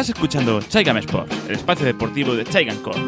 [0.00, 2.98] Estás escuchando Chaigam Sport, el espacio deportivo de Chaigan Core.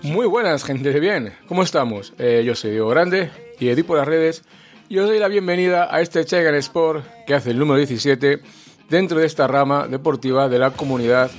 [0.00, 1.34] Muy buenas, gente de bien.
[1.46, 2.14] ¿Cómo estamos?
[2.18, 3.30] Eh, yo soy Diego Grande
[3.60, 4.42] y edito por las redes
[4.92, 8.42] y os doy la bienvenida a este Chegan Sport que hace el número 17
[8.90, 11.30] dentro de esta rama deportiva de la comunidad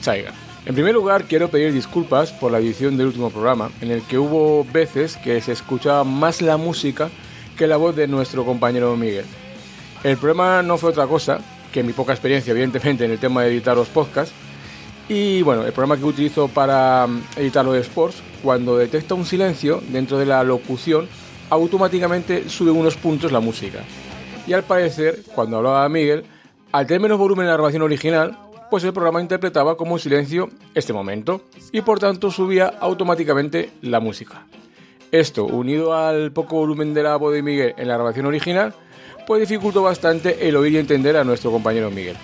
[0.00, 0.32] Chaiga.
[0.64, 4.16] En primer lugar, quiero pedir disculpas por la edición del último programa, en el que
[4.16, 7.10] hubo veces que se escuchaba más la música
[7.58, 9.24] que la voz de nuestro compañero Miguel.
[10.04, 11.40] El problema no fue otra cosa
[11.72, 14.32] que mi poca experiencia, evidentemente, en el tema de editar los podcasts,
[15.08, 19.82] y bueno, el programa que utilizo para mm, editar los sports, cuando detecta un silencio
[19.88, 21.08] dentro de la locución,
[21.50, 23.80] automáticamente sube unos puntos la música.
[24.46, 26.24] Y al parecer, cuando hablaba Miguel,
[26.72, 28.38] al tener menos volumen en la grabación original,
[28.70, 31.42] pues el programa interpretaba como silencio este momento
[31.72, 34.46] y por tanto subía automáticamente la música.
[35.12, 38.74] Esto, unido al poco volumen de la voz de Miguel en la grabación original,
[39.26, 42.16] pues dificultó bastante el oír y entender a nuestro compañero Miguel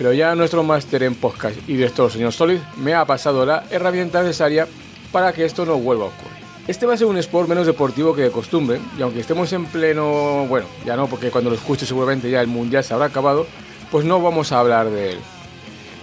[0.00, 4.22] pero ya nuestro máster en podcast y director, señor Solid, me ha pasado la herramienta
[4.22, 4.66] necesaria
[5.12, 6.39] para que esto no vuelva a ocurrir.
[6.70, 9.66] Este va a ser un sport menos deportivo que de costumbre, y aunque estemos en
[9.66, 13.44] pleno, bueno, ya no, porque cuando lo escuche seguramente ya el mundial se habrá acabado,
[13.90, 15.18] pues no vamos a hablar de él.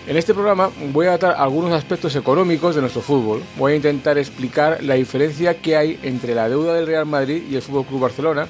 [0.07, 3.43] En este programa voy a tratar algunos aspectos económicos de nuestro fútbol.
[3.57, 7.55] Voy a intentar explicar la diferencia que hay entre la deuda del Real Madrid y
[7.55, 8.45] el Fútbol Club Barcelona,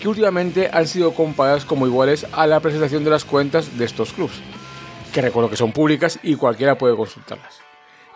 [0.00, 4.12] que últimamente han sido comparadas como iguales a la presentación de las cuentas de estos
[4.12, 4.40] clubes
[5.12, 7.59] que recuerdo que son públicas y cualquiera puede consultarlas.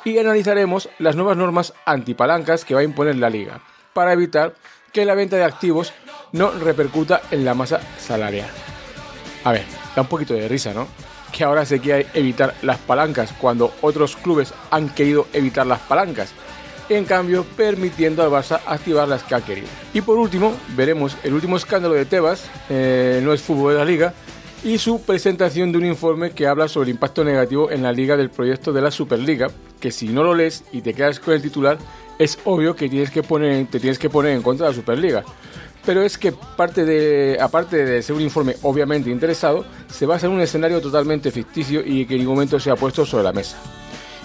[0.05, 3.61] Y analizaremos las nuevas normas antipalancas que va a imponer la liga,
[3.93, 4.55] para evitar
[4.93, 5.93] que la venta de activos
[6.33, 8.49] no repercuta en la masa salarial.
[9.45, 9.65] A ver,
[9.95, 10.89] da un poquito de risa, ¿no?
[11.33, 16.33] Que ahora se quiera evitar las palancas cuando otros clubes han querido evitar las palancas,
[16.89, 19.69] en cambio permitiendo al Barça activar las que ha querido.
[19.93, 23.85] Y por último, veremos el último escándalo de Tebas, eh, no es fútbol de la
[23.85, 24.15] liga,
[24.65, 28.17] y su presentación de un informe que habla sobre el impacto negativo en la liga
[28.17, 29.49] del proyecto de la Superliga,
[29.79, 31.77] que si no lo lees y te quedas con el titular,
[32.19, 35.23] es obvio que tienes que poner, te tienes que poner en contra de la Superliga.
[35.85, 40.33] Pero es que parte de, aparte de ser un informe obviamente interesado, se basa en
[40.33, 43.59] un escenario totalmente ficticio y que en ningún momento se ha puesto sobre la mesa.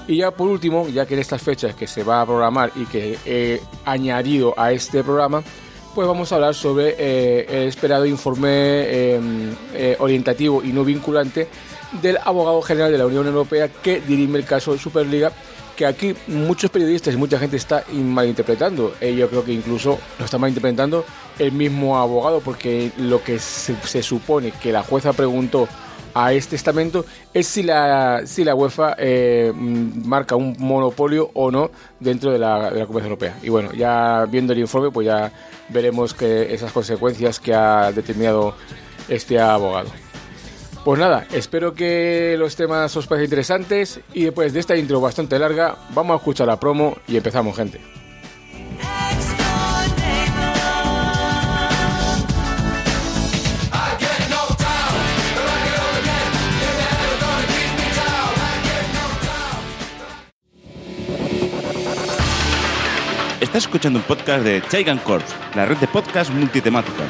[0.08, 2.86] Y ya por último, ya que en estas fechas que se va a programar y
[2.86, 5.44] que he añadido a este programa,
[5.94, 11.48] pues vamos a hablar sobre eh, el esperado informe em, eh, orientativo y no vinculante
[12.02, 15.32] del abogado general de la Unión Europea que dirime el caso Superliga,
[15.76, 18.94] que aquí muchos periodistas y mucha gente está malinterpretando.
[19.02, 21.06] Eh, yo creo que incluso lo está malinterpretando
[21.40, 25.68] el mismo abogado, porque lo que se supone que la jueza preguntó
[26.14, 31.72] a este estamento es si la, si la UEFA eh, marca un monopolio o no
[32.00, 33.38] dentro de la, de la Comunidad Europea.
[33.44, 35.32] Y bueno, ya viendo el informe, pues ya
[35.70, 38.56] veremos que esas consecuencias que ha determinado
[39.08, 39.90] este abogado.
[40.86, 45.38] Pues nada, espero que los temas os parezcan interesantes y después de esta intro bastante
[45.38, 47.99] larga, vamos a escuchar la promo y empezamos, gente.
[63.50, 67.04] Estás escuchando un podcast de Chaigan Corps, la red de podcast multitemática.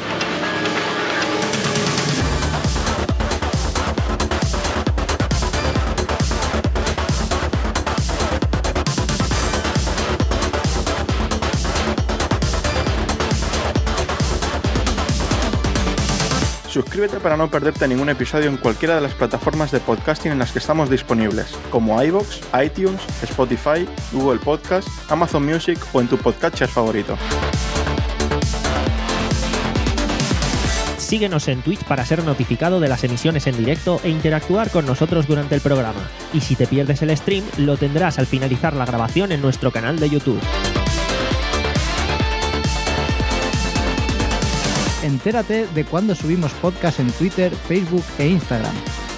[16.69, 20.51] Suscríbete para no perderte ningún episodio en cualquiera de las plataformas de podcasting en las
[20.51, 26.67] que estamos disponibles, como iVoox, iTunes, Spotify, Google Podcast, Amazon Music o en tu podcatcher
[26.67, 27.17] favorito.
[30.97, 35.25] Síguenos en Twitch para ser notificado de las emisiones en directo e interactuar con nosotros
[35.25, 36.07] durante el programa.
[36.33, 39.99] Y si te pierdes el stream, lo tendrás al finalizar la grabación en nuestro canal
[39.99, 40.39] de YouTube.
[45.03, 48.73] Entérate de cuando subimos podcast en Twitter, Facebook e Instagram.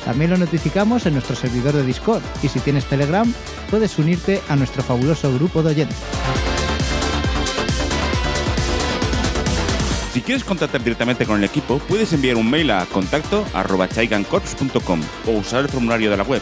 [0.05, 3.31] También lo notificamos en nuestro servidor de Discord y si tienes Telegram
[3.69, 5.97] puedes unirte a nuestro fabuloso grupo de oyentes.
[10.13, 13.45] Si quieres contactar directamente con el equipo, puedes enviar un mail a contacto
[15.25, 16.41] o usar el formulario de la web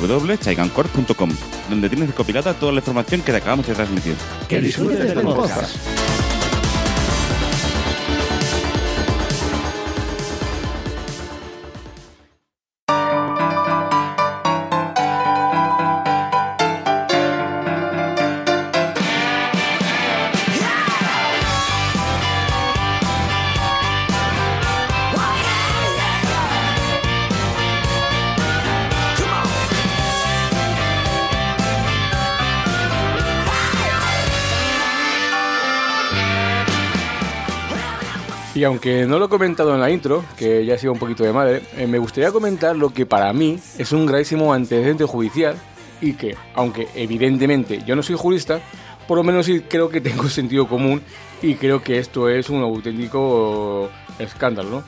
[0.00, 1.30] www.chaigancorp.com,
[1.70, 4.16] donde tienes recopilada toda la información que te acabamos de transmitir.
[4.48, 5.76] ¡Que disfrutes del podcast!
[38.66, 41.32] Aunque no lo he comentado en la intro, que ya ha sido un poquito de
[41.32, 45.56] madre, eh, me gustaría comentar lo que para mí es un gravísimo antecedente judicial
[46.00, 48.60] y que, aunque evidentemente yo no soy jurista,
[49.08, 51.02] por lo menos creo que tengo sentido común
[51.42, 54.84] y creo que esto es un auténtico escándalo, ¿no?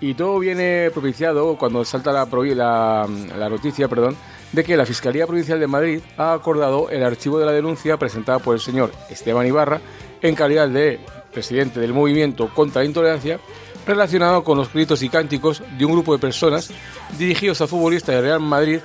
[0.00, 3.08] Y todo viene propiciado cuando salta la, la,
[3.38, 4.16] la noticia, perdón,
[4.50, 8.40] de que la Fiscalía Provincial de Madrid ha acordado el archivo de la denuncia presentada
[8.40, 9.80] por el señor Esteban Ibarra
[10.20, 10.98] en calidad de
[11.32, 13.40] presidente del movimiento contra la intolerancia,
[13.86, 16.70] relacionado con los gritos y cánticos de un grupo de personas
[17.18, 18.80] dirigidos al futbolista de Real Madrid,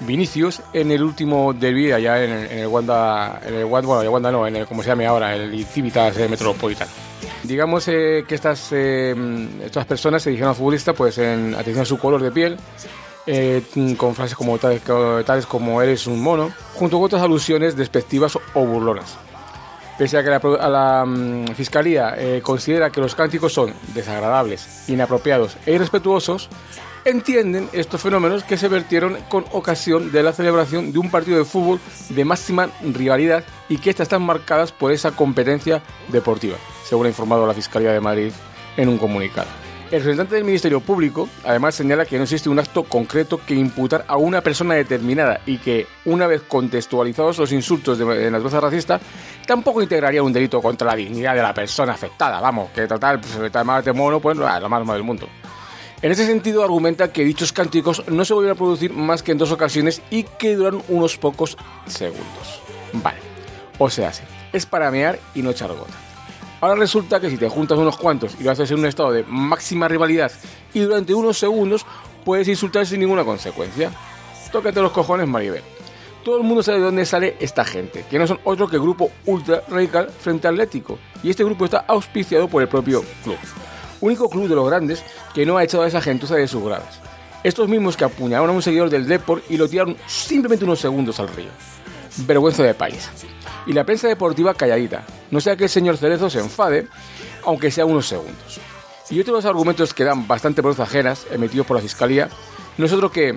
[0.00, 4.10] Vinicius, en el último derby allá en el, en el Wanda, en el Wanda, bueno,
[4.10, 6.90] Wanda no, en el, como se llame ahora, el Civitas Metropolitano.
[7.42, 9.14] Digamos eh, que estas, eh,
[9.64, 12.56] estas personas se dirigieron al futbolista pues en atención a su color de piel,
[13.26, 13.62] eh,
[13.96, 14.82] con frases como tales,
[15.24, 19.16] tales como eres un mono, junto con otras alusiones despectivas o burlonas.
[19.98, 25.72] Pese a que la, um, Fiscalía eh, considera que los cánticos son desagradables, inapropiados e
[25.72, 26.48] irrespetuosos,
[27.04, 31.44] entienden estos fenómenos que se vertieron con ocasión de la celebración de un partido de
[31.44, 37.10] fútbol de máxima rivalidad y que estas están marcadas por esa competencia deportiva, según ha
[37.10, 38.32] informado la Fiscalía de Madrid
[38.76, 39.63] en un comunicado.
[39.94, 44.04] El representante del Ministerio Público además señala que no existe un acto concreto que imputar
[44.08, 49.00] a una persona determinada y que, una vez contextualizados los insultos de, de naturaleza racista,
[49.46, 52.40] tampoco integraría un delito contra la dignidad de la persona afectada.
[52.40, 55.28] Vamos, que total, pues, de mono, pues lo más malo del mundo.
[56.02, 59.38] En ese sentido, argumenta que dichos cánticos no se volvieron a producir más que en
[59.38, 61.56] dos ocasiones y que duran unos pocos
[61.86, 62.62] segundos.
[62.94, 63.20] Vale,
[63.78, 65.94] o sea, sí, es para mear y no echar gota.
[66.64, 69.22] Ahora resulta que si te juntas unos cuantos y lo haces en un estado de
[69.24, 70.32] máxima rivalidad
[70.72, 71.84] y durante unos segundos
[72.24, 73.90] puedes insultar sin ninguna consecuencia.
[74.50, 75.62] Tócate los cojones, Maribel.
[76.24, 78.82] Todo el mundo sabe de dónde sale esta gente, que no son otro que el
[78.82, 80.98] grupo ultra radical frente atlético.
[81.22, 83.36] Y este grupo está auspiciado por el propio club.
[84.00, 86.98] Único club de los grandes que no ha echado a esa gentuza de sus gradas.
[87.42, 91.20] Estos mismos que apuñalaron a un seguidor del Deport y lo tiraron simplemente unos segundos
[91.20, 91.50] al río.
[92.26, 93.10] Vergüenza de país.
[93.66, 96.86] Y la prensa deportiva calladita, no sea que el señor Cerezo se enfade,
[97.44, 98.60] aunque sea unos segundos.
[99.10, 102.28] Y otro de los argumentos que dan bastante por ajenas, emitidos por la Fiscalía,
[102.76, 103.36] no es otro que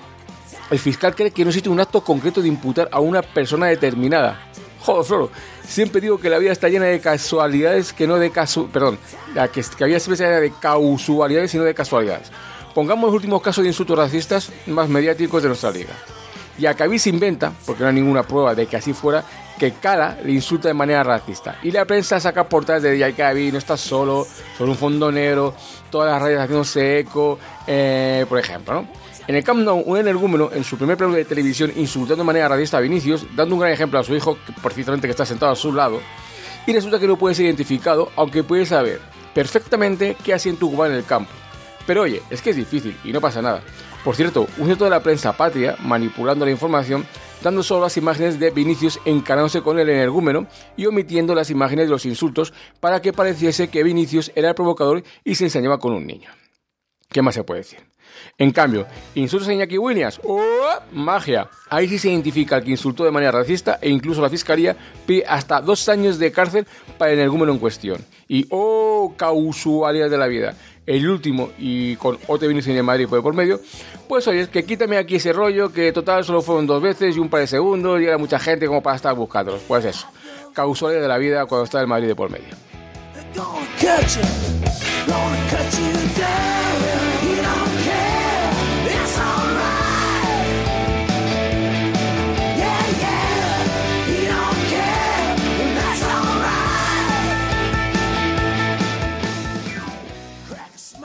[0.69, 4.39] el fiscal cree que no existe un acto concreto de imputar a una persona determinada.
[4.81, 5.31] Joder, Floro,
[5.65, 8.69] siempre digo que la vida está llena de casualidades que no de casu...
[8.69, 8.97] Perdón,
[9.33, 12.31] la que, que había siempre llena de causualidades y no de casualidades.
[12.73, 15.93] Pongamos los últimos casos de insultos racistas más mediáticos de nuestra liga.
[16.57, 19.23] Y Acabí se inventa, porque no hay ninguna prueba de que así fuera,
[19.57, 21.57] que Cara le insulta de manera racista.
[21.63, 24.25] Y la prensa saca portadas de Acabí, no estás solo,
[24.57, 25.53] son un fondo negro,
[25.89, 28.87] todas las radios haciéndose eco, eh, por ejemplo, ¿no?
[29.27, 32.47] En el Camp Nou, un energúmeno en su primer programa de televisión insultando de manera
[32.47, 35.51] racista a Vinicius, dando un gran ejemplo a su hijo, que precisamente que está sentado
[35.51, 35.99] a su lado,
[36.65, 39.01] y resulta que no puede ser identificado, aunque puede saber
[39.33, 41.31] perfectamente qué en Tucumán en el campo.
[41.85, 43.61] Pero oye, es que es difícil y no pasa nada.
[44.03, 47.05] Por cierto, un cierto de la prensa patria, manipulando la información,
[47.43, 51.91] dando solo las imágenes de Vinicius encarándose con el energúmeno y omitiendo las imágenes de
[51.91, 56.05] los insultos para que pareciese que Vinicius era el provocador y se ensañaba con un
[56.05, 56.29] niño.
[57.09, 57.79] ¿Qué más se puede decir?
[58.37, 60.79] En cambio, insultos a Iñaki Williams, ¡oh!
[60.91, 61.49] ¡Magia!
[61.69, 64.75] Ahí sí se identifica al que insultó de manera racista e incluso la fiscalía
[65.05, 66.67] pide hasta dos años de cárcel
[66.97, 68.05] para el energúmeno en cuestión.
[68.27, 69.13] Y ¡oh!
[69.17, 70.55] Causualidad de la vida.
[70.87, 73.59] El último, y con otro Vinicius de Madrid por, medio,
[74.07, 77.29] pues oye, que quítame aquí ese rollo que total solo fueron dos veces y un
[77.29, 79.61] par de segundos y era mucha gente como para estar buscándolos.
[79.67, 80.07] Pues eso,
[80.53, 82.55] causualidad de la vida cuando está el Madrid de por medio.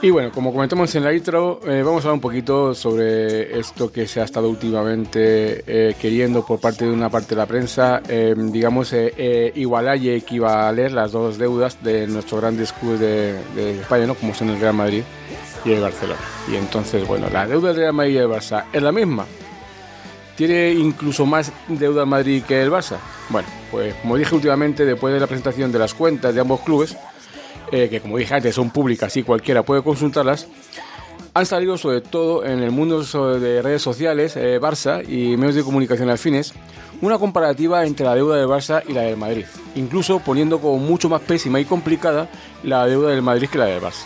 [0.03, 3.89] Y bueno, como comentamos en la intro, eh, vamos a hablar un poquito sobre esto
[3.89, 8.01] que se ha estado últimamente eh, queriendo por parte de una parte de la prensa,
[8.09, 8.93] eh, digamos,
[9.55, 14.15] igualar y equivaler las dos deudas de nuestros grandes clubes de, de, España, ¿no?
[14.15, 15.03] como son el Real Madrid
[15.63, 16.19] y el Barcelona.
[16.51, 19.25] Y entonces, bueno, la deuda del Real Madrid y el Barça es la misma.
[20.35, 22.97] ¿Tiene incluso más deuda el Madrid que el Barça?
[23.29, 26.97] Bueno, pues como dije últimamente, después de la presentación de las cuentas de ambos clubes,
[27.71, 30.47] eh, que como dije antes son públicas y cualquiera puede consultarlas,
[31.33, 35.63] han salido sobre todo en el mundo de redes sociales, eh, Barça y medios de
[35.63, 36.53] comunicación afines,
[37.01, 41.09] una comparativa entre la deuda del Barça y la del Madrid, incluso poniendo como mucho
[41.09, 42.29] más pésima y complicada
[42.63, 44.05] la deuda del Madrid que la del Barça.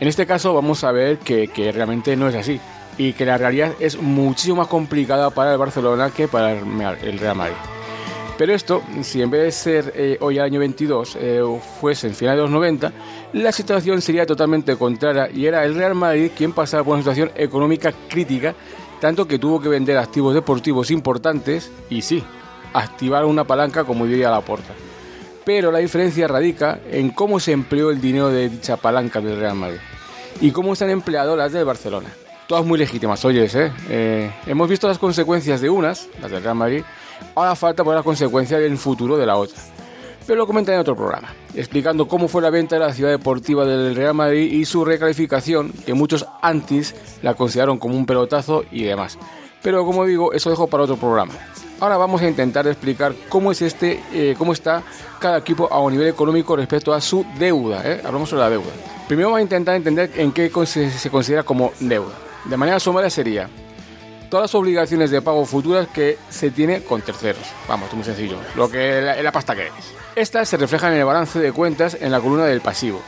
[0.00, 2.60] En este caso vamos a ver que, que realmente no es así
[2.96, 7.36] y que la realidad es muchísimo más complicada para el Barcelona que para el Real
[7.36, 7.77] Madrid.
[8.38, 11.42] Pero esto, si en vez de ser eh, hoy año 22 eh,
[11.80, 12.92] fuese en finales de los 90,
[13.32, 17.32] la situación sería totalmente contraria y era el Real Madrid quien pasaba por una situación
[17.34, 18.54] económica crítica,
[19.00, 22.22] tanto que tuvo que vender activos deportivos importantes y sí,
[22.72, 24.72] activar una palanca como diría la puerta.
[25.44, 29.56] Pero la diferencia radica en cómo se empleó el dinero de dicha palanca del Real
[29.56, 29.80] Madrid
[30.40, 32.10] y cómo se han empleado las del Barcelona.
[32.46, 33.72] Todas muy legítimas, oyes, ¿eh?
[33.90, 34.30] ¿eh?
[34.46, 36.82] Hemos visto las consecuencias de unas, las del Real Madrid,
[37.34, 39.58] ahora falta por las consecuencias del futuro de la otra.
[40.26, 43.64] Pero lo comentaré en otro programa, explicando cómo fue la venta de la ciudad deportiva
[43.64, 48.82] del Real Madrid y su recalificación, que muchos antis la consideraron como un pelotazo y
[48.82, 49.18] demás.
[49.62, 51.32] Pero como digo, eso dejo para otro programa.
[51.80, 54.82] Ahora vamos a intentar explicar cómo es este, eh, cómo está
[55.18, 57.82] cada equipo a un nivel económico respecto a su deuda.
[57.84, 58.02] ¿eh?
[58.04, 58.70] Hablamos sobre la deuda.
[59.06, 62.12] Primero vamos a intentar entender en qué se considera como deuda.
[62.44, 63.48] De manera sumaria sería
[64.28, 67.42] todas las obligaciones de pago futuras que se tiene con terceros.
[67.68, 68.36] Vamos, es muy sencillo.
[68.56, 69.72] Lo que la, la pasta que es.
[70.16, 73.00] Estas se reflejan en el balance de cuentas en la columna del pasivo.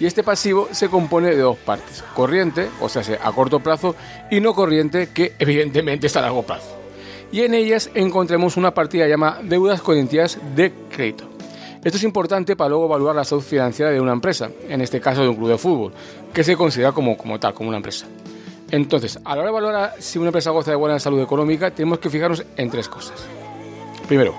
[0.00, 3.96] Y este pasivo se compone de dos partes, corriente, o sea, a corto plazo,
[4.30, 6.78] y no corriente, que evidentemente está a largo plazo
[7.30, 11.24] y en ellas encontremos una partida llamada deudas con entidades de crédito.
[11.84, 15.22] Esto es importante para luego evaluar la salud financiera de una empresa, en este caso
[15.22, 15.92] de un club de fútbol,
[16.32, 18.06] que se considera como, como tal, como una empresa.
[18.70, 21.98] Entonces, a la hora de valorar si una empresa goza de buena salud económica, tenemos
[21.98, 23.24] que fijarnos en tres cosas.
[24.06, 24.34] Primero,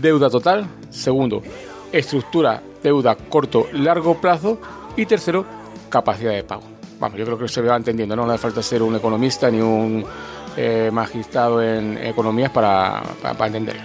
[0.00, 0.66] deuda total.
[0.90, 1.42] Segundo,
[1.92, 4.58] estructura, deuda corto, largo plazo.
[4.96, 5.44] Y tercero,
[5.88, 6.62] capacidad de pago.
[7.00, 8.26] Vamos, yo creo que se va entendiendo, ¿no?
[8.26, 10.04] No hace falta ser un economista ni un
[10.56, 13.82] eh, magistrado en economías para, para, entenderlo.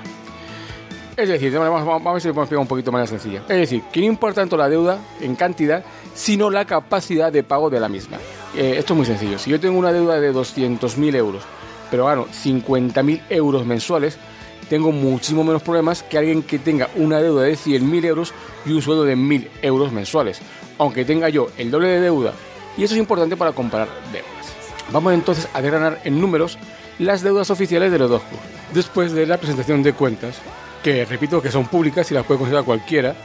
[1.18, 3.42] Es decir, vamos, a ver si lo podemos explicar un poquito más sencilla.
[3.50, 5.84] Es decir, que no importa tanto la deuda en cantidad,
[6.14, 8.18] sino la capacidad de pago de la misma.
[8.56, 9.38] Eh, esto es muy sencillo.
[9.38, 11.44] Si yo tengo una deuda de 200.000 euros,
[11.92, 14.18] pero gano 50.000 euros mensuales,
[14.70, 18.34] tengo muchísimo menos problemas que alguien que tenga una deuda de 100.000 euros
[18.66, 20.42] y un sueldo de 1.000 euros mensuales.
[20.78, 22.34] Aunque tenga yo el doble de deuda.
[22.78, 24.30] Y eso es importante para comparar deudas.
[24.92, 26.58] Vamos entonces a desgranar en números
[27.00, 28.22] las deudas oficiales de los dos.
[28.74, 30.38] Después de la presentación de cuentas,
[30.84, 33.16] que repito que son públicas y las puede considerar cualquiera,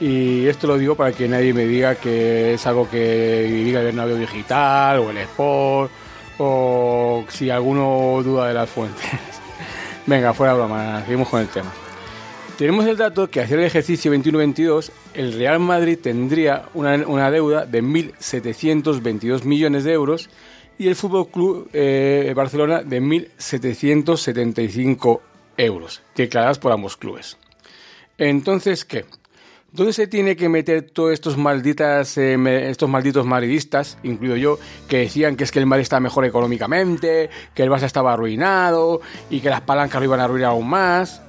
[0.00, 3.86] y esto lo digo para que nadie me diga que es algo que diga el
[3.86, 5.90] Bernabéu Digital o el Sport,
[6.38, 9.04] o si alguno duda de las fuentes.
[10.06, 11.72] Venga, fuera broma, seguimos con el tema.
[12.58, 17.66] Tenemos el dato que hacia el ejercicio 21-22 el Real Madrid tendría una, una deuda
[17.66, 20.28] de 1.722 millones de euros
[20.78, 25.20] y el Fútbol Club eh, Barcelona de 1.775
[25.56, 27.36] euros, declaradas por ambos clubes.
[28.18, 29.06] Entonces, ¿qué?
[29.74, 32.36] ¿Dónde se tiene que meter todos estos malditas, eh,
[32.70, 37.28] estos malditos madridistas, incluido yo, que decían que es que el Madrid está mejor económicamente,
[37.52, 39.00] que el Barça estaba arruinado
[39.30, 41.22] y que las palancas lo iban a arruinar aún más?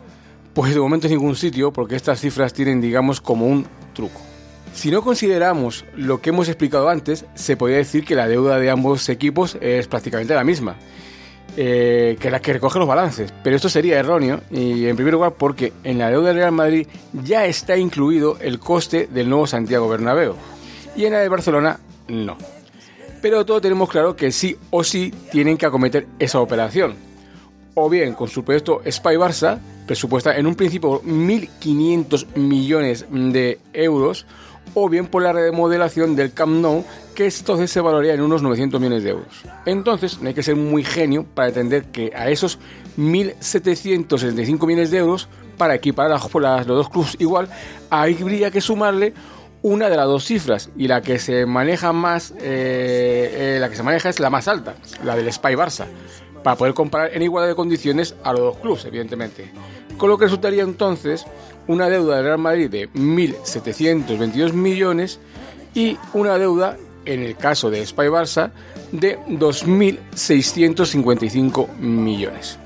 [0.54, 4.22] Pues de momento en ningún sitio, porque estas cifras tienen, digamos, como un truco.
[4.76, 8.70] Si no consideramos lo que hemos explicado antes, se podría decir que la deuda de
[8.70, 10.76] ambos equipos es prácticamente la misma,
[11.58, 13.34] eh, que la que recoge los balances.
[13.44, 16.88] Pero esto sería erróneo, y en primer lugar porque en la deuda del Real Madrid
[17.14, 20.36] ya está incluido el coste del nuevo Santiago Bernabéu,
[20.96, 22.38] y en la de Barcelona no.
[23.22, 26.96] Pero todos tenemos claro que sí o sí tienen que acometer esa operación.
[27.74, 34.26] O bien con su proyecto Spy Barça, presupuesta en un principio 1.500 millones de euros,
[34.74, 38.80] o bien por la remodelación del Camp Nou, que entonces se valoraría en unos 900
[38.80, 39.44] millones de euros.
[39.66, 42.60] Entonces, no hay que ser muy genio para entender que a esos
[42.98, 47.50] 1.775 millones de euros, para equiparar a los dos clubes igual,
[47.90, 49.14] habría que sumarle
[49.62, 53.76] una de las dos cifras y la que se maneja más, eh, eh, la que
[53.76, 55.86] se maneja es la más alta, la del Spy Barça,
[56.44, 59.52] para poder comparar en igualdad de condiciones a los dos clubes, evidentemente.
[59.98, 61.26] Con lo que resultaría entonces
[61.68, 65.20] una deuda del Real Madrid de 1.722 millones
[65.74, 68.52] y una deuda, en el caso de Spy Barça,
[68.92, 72.58] de 2.655 millones.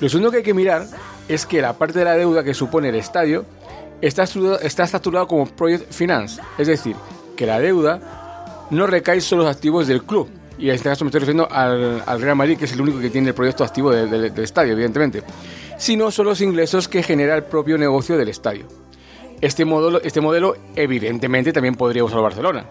[0.00, 0.86] Lo segundo que hay que mirar
[1.28, 3.44] es que la parte de la deuda que supone el estadio
[4.00, 6.96] está estructurado, como Project Finance, es decir,
[7.36, 10.30] que la deuda no recae sobre los activos del club.
[10.58, 13.10] Y en este caso me estoy refiriendo al, Real Madrid, que es el único que
[13.10, 15.22] tiene el proyecto activo del estadio, evidentemente
[15.82, 18.66] sino son los ingresos que genera el propio negocio del estadio.
[19.40, 22.66] Este modelo, este modelo evidentemente también podría usar Barcelona,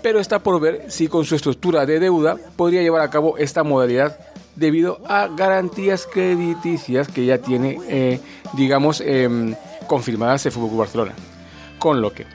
[0.00, 3.64] pero está por ver si con su estructura de deuda podría llevar a cabo esta
[3.64, 4.16] modalidad
[4.54, 8.20] debido a garantías crediticias que ya tiene, eh,
[8.52, 9.56] digamos, eh,
[9.88, 11.14] confirmadas el Fútbol Barcelona.
[11.80, 12.26] Con lo que,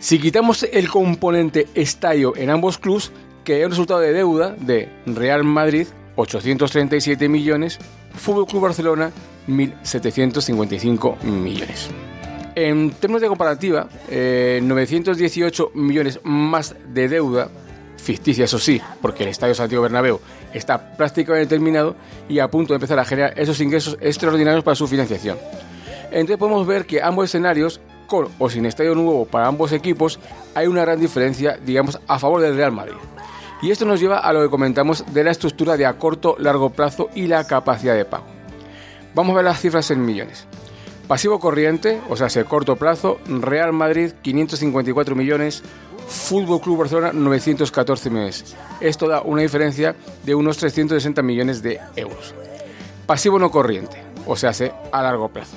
[0.00, 3.12] si quitamos el componente estadio en ambos clubes,
[3.44, 5.86] que hay un resultado de deuda de Real Madrid,
[6.16, 7.78] 837 millones,
[8.16, 9.12] Fútbol Club Barcelona,
[9.48, 11.90] 1.755 millones.
[12.54, 17.48] En términos de comparativa, 918 eh, millones más de deuda,
[17.96, 20.20] ficticia eso sí, porque el Estadio Santiago Bernabéu
[20.52, 21.94] está prácticamente terminado
[22.28, 25.38] y a punto de empezar a generar esos ingresos extraordinarios para su financiación.
[26.10, 30.18] Entonces podemos ver que ambos escenarios, con o sin estadio nuevo para ambos equipos,
[30.54, 32.96] hay una gran diferencia, digamos, a favor del Real Madrid.
[33.62, 36.70] Y esto nos lleva a lo que comentamos de la estructura de a corto, largo
[36.70, 38.39] plazo y la capacidad de pago.
[39.14, 40.46] Vamos a ver las cifras en millones.
[41.08, 45.62] Pasivo corriente, o sea, a corto plazo, Real Madrid 554 millones,
[46.06, 48.56] Fútbol Club Barcelona 914 millones.
[48.80, 52.34] Esto da una diferencia de unos 360 millones de euros.
[53.06, 54.52] Pasivo no corriente, o sea,
[54.92, 55.56] a largo plazo.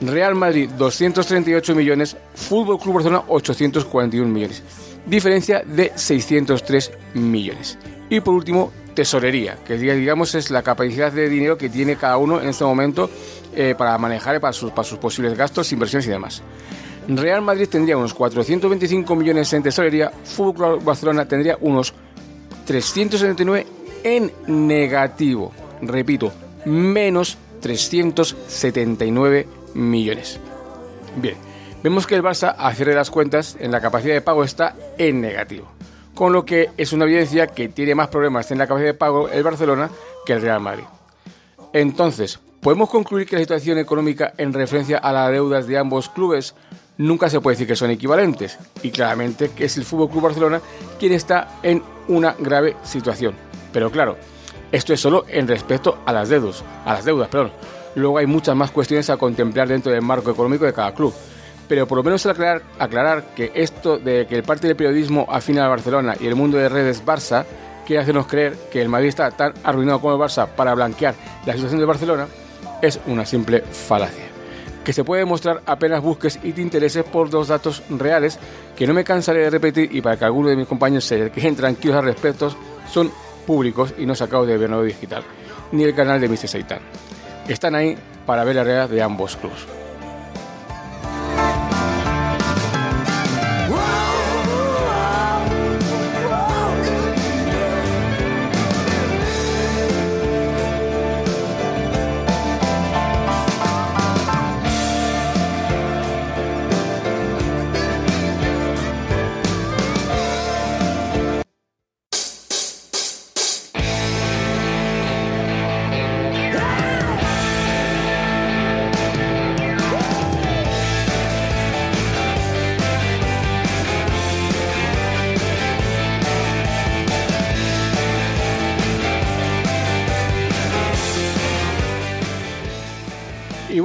[0.00, 4.62] Real Madrid 238 millones, Fútbol Club Barcelona 841 millones.
[5.06, 7.78] Diferencia de 603 millones.
[8.10, 12.40] Y por último, tesorería, que digamos es la capacidad de dinero que tiene cada uno
[12.40, 13.08] en este momento
[13.54, 16.42] eh, para manejar para sus, para sus posibles gastos, inversiones y demás.
[17.06, 21.94] Real Madrid tendría unos 425 millones en tesorería, Fútbol Barcelona tendría unos
[22.64, 23.66] 379
[24.02, 25.52] en negativo.
[25.82, 26.32] Repito,
[26.64, 30.40] menos 379 millones.
[31.16, 31.36] Bien,
[31.82, 35.20] vemos que el Barça, a cierre las cuentas, en la capacidad de pago está en
[35.20, 35.75] negativo
[36.16, 39.28] con lo que es una evidencia que tiene más problemas en la capacidad de pago
[39.28, 39.90] el Barcelona
[40.24, 40.84] que el Real Madrid.
[41.74, 46.54] Entonces, ¿podemos concluir que la situación económica en referencia a las deudas de ambos clubes
[46.96, 48.58] nunca se puede decir que son equivalentes?
[48.82, 50.62] Y claramente que es el Fútbol Club Barcelona
[50.98, 53.34] quien está en una grave situación.
[53.70, 54.16] Pero claro,
[54.72, 57.28] esto es solo en respecto a las deudas, a las deudas.
[57.94, 61.12] Luego hay muchas más cuestiones a contemplar dentro del marco económico de cada club
[61.68, 65.66] pero por lo menos aclarar, aclarar que esto de que el parte del periodismo afina
[65.66, 67.44] a Barcelona y el mundo de redes Barça
[67.86, 71.52] quiere hacernos creer que el Madrid está tan arruinado como el Barça para blanquear la
[71.52, 72.26] situación de Barcelona
[72.82, 74.24] es una simple falacia.
[74.84, 78.38] Que se puede demostrar apenas busques y te intereses por dos datos reales
[78.76, 81.56] que no me cansaré de repetir y para que algunos de mis compañeros se queden
[81.56, 82.54] tranquilos al respecto,
[82.88, 83.10] son
[83.46, 85.24] públicos y no sacados de Bernardo Digital,
[85.72, 86.48] ni el canal de Mr.
[86.48, 86.80] Seitan.
[87.48, 89.85] Están ahí para ver la realidad de ambos clubes.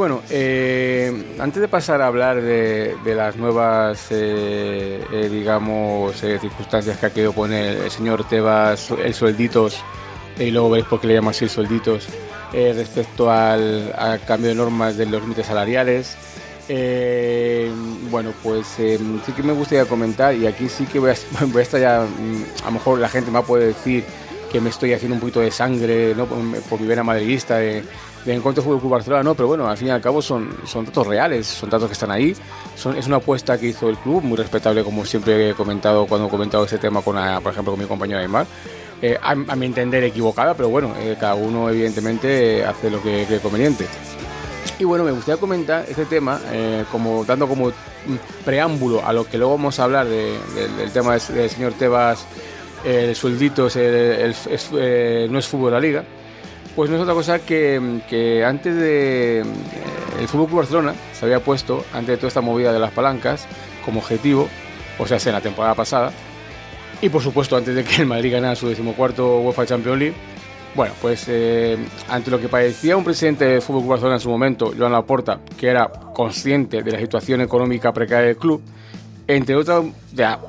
[0.02, 7.06] Bueno, eh, antes de pasar a hablar de, las nuevas, eh, eh, digamos, circunstancias que
[7.06, 9.78] ha querido poner el señor Tebas, el suelditos,
[10.40, 12.08] y luego veréis por qué le llamo así el suelditos,
[12.52, 13.94] respecto al,
[14.26, 16.18] cambio de normas de los límites salariales,
[18.10, 21.62] bueno, pues sí que me gustaría comentar, y aquí sí que voy a, voy a
[21.62, 24.04] estar ya, mm, a lo mejor la gente me va a poder decir
[24.52, 26.26] que me estoy haciendo un poquito de sangre ¿no?
[26.26, 27.84] por, por mi vena madridista, de
[28.26, 30.86] de encuentro Fútbol Club Barcelona, no, pero bueno, al fin y al cabo son, son
[30.86, 32.36] datos reales, son datos que están ahí.
[32.76, 36.30] Es una apuesta que hizo el club, muy respetable, como siempre he comentado cuando he
[36.30, 38.46] comentado ese tema, con, por ejemplo, con mi compañero Aymar.
[39.02, 43.40] Eh, a, mi entender equivocada, pero bueno, eh, cada uno evidentemente hace lo que cree
[43.40, 43.88] conveniente.
[44.78, 47.72] Y bueno, me gustaría comentar este tema, eh, como dando como
[48.46, 52.26] preámbulo a lo que luego vamos a hablar del tema del, señor Tebas,
[52.86, 56.04] el sueldito no es fútbol de la liga
[56.76, 59.42] pues no es otra cosa que, antes de.
[59.42, 59.46] Eh,
[60.20, 63.48] el Fútbol Club Barcelona se había puesto, antes de toda esta movida de las palancas,
[63.84, 64.48] como objetivo,
[65.00, 66.12] o sea, en la temporada pasada,
[67.02, 70.16] y por supuesto antes de que el Madrid ganara su decimocuarto UEFA Champions League,
[70.76, 74.30] bueno, pues eh, ante lo que parecía un presidente del Fútbol Club Barcelona en su
[74.30, 78.62] momento, Joan Laporta, que era consciente de la situación económica precaria del club,
[79.28, 79.84] entre otras,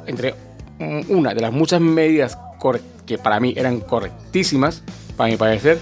[0.06, 0.34] entre
[1.08, 2.38] una de las muchas medidas
[3.06, 4.82] que para mí eran correctísimas,
[5.16, 5.78] para mi parecer,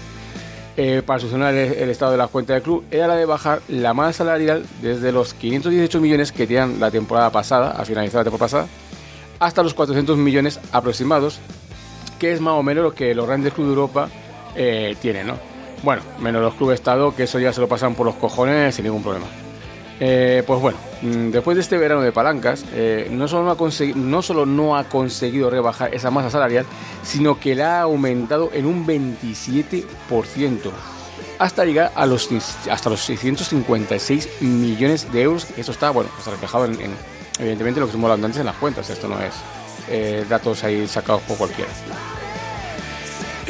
[0.77, 3.93] eh, para solucionar el, estado de la cuenta del club era la de bajar la
[3.93, 8.45] masa salarial desde los 518 millones que tenían la temporada pasada, a finalizar la temporada
[8.45, 8.67] pasada,
[9.39, 11.39] hasta los 400 millones aproximados,
[12.19, 14.09] que es más o menos lo que los grandes clubes de Europa
[14.55, 15.37] eh, tienen, ¿no?
[15.83, 18.85] Bueno, menos los clubes Estado, que eso ya se lo pasan por los cojones sin
[18.85, 19.25] ningún problema.
[19.99, 24.21] Eh, pues bueno, después de este verano de palancas, eh, no, solo no, ha no
[24.21, 26.65] solo no ha conseguido rebajar esa masa salarial,
[27.03, 30.71] sino que la ha aumentado en un 27%.
[31.39, 32.29] hasta llegar a los,
[32.69, 35.47] hasta los 656 millones de euros.
[35.57, 36.77] Eso está, bueno, está reflejado en,
[37.39, 38.89] evidentemente lo que hablado antes en las cuentas.
[38.89, 39.33] Esto no es
[39.89, 41.71] eh, datos ahí sacados por cualquiera.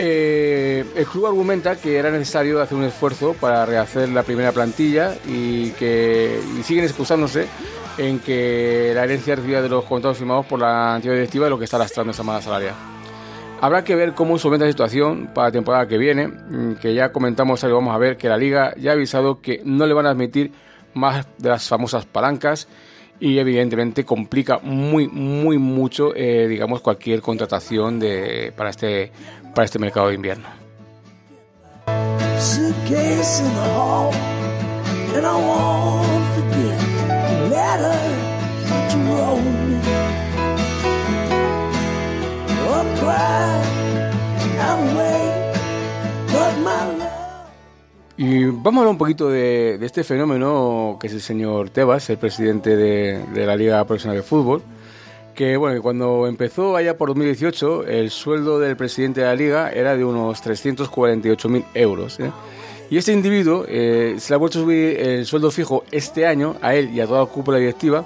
[0.04, 5.16] Eh, el club argumenta que era necesario hacer un esfuerzo para rehacer la primera plantilla
[5.28, 7.46] y que siguen excusándose
[8.00, 11.60] en que la herencia recibida de los contratos firmados por la antigua directiva es lo
[11.60, 12.74] que está lastrando esa mala salarial.
[13.62, 17.12] Habrá que ver cómo solventa la situación para la temporada que viene, mm, que ya
[17.12, 20.10] comentamos vamos a ver que la liga ya ha avisado que no le van a
[20.10, 20.52] admitir
[20.96, 22.68] más de las famosas palancas
[23.22, 29.12] y evidentemente complica muy, muy mucho, eh, digamos, cualquier contratación de, para, este,
[29.54, 30.48] para este mercado de invierno.
[48.18, 52.18] Y vamos a hablar un poquito de, este fenómeno que es el señor Tebas, el
[52.18, 54.62] presidente de, la Liga Profesional de Fútbol,
[55.42, 59.98] que bueno, cuando empezó allá por 2018, el sueldo del presidente de la liga era
[59.98, 62.20] de unos 348.000 euros.
[62.20, 62.32] ¿eh?
[62.92, 66.58] Y este individuo eh, se le ha vuelto a subir el sueldo fijo este año
[66.62, 68.06] a él y a toda la cúpula directiva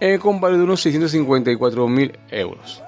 [0.00, 2.82] eh, con valor de unos 654.000 euros.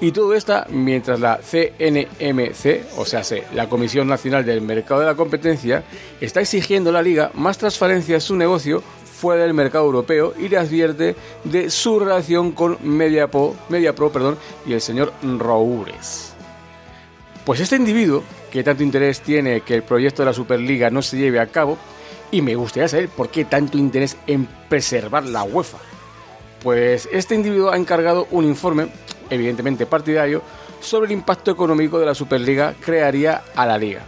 [0.00, 3.22] Y todo esto mientras la CNMC, o sea,
[3.54, 5.84] la Comisión Nacional del Mercado de la Competencia,
[6.20, 10.48] está exigiendo a la liga más transparencia en su negocio fuera del mercado europeo y
[10.48, 16.34] le advierte de su relación con Mediapro, Mediapro perdón, y el señor Roures.
[17.46, 21.16] Pues este individuo qué tanto interés tiene que el proyecto de la Superliga no se
[21.16, 21.76] lleve a cabo
[22.30, 25.78] y me gustaría saber por qué tanto interés en preservar la UEFA.
[26.62, 28.88] Pues este individuo ha encargado un informe,
[29.30, 30.42] evidentemente partidario,
[30.80, 34.02] sobre el impacto económico de la Superliga crearía a la liga.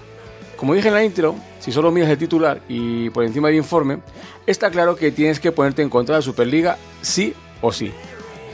[0.56, 3.98] Como dije en la intro, si solo miras el titular y por encima del informe,
[4.46, 7.92] está claro que tienes que ponerte en contra de la Superliga sí o sí.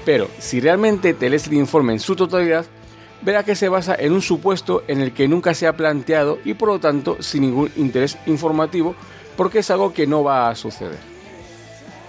[0.05, 2.67] Pero si realmente te lees el informe en su totalidad,
[3.23, 6.55] verá que se basa en un supuesto en el que nunca se ha planteado y
[6.55, 8.95] por lo tanto sin ningún interés informativo
[9.37, 11.14] porque es algo que no va a suceder.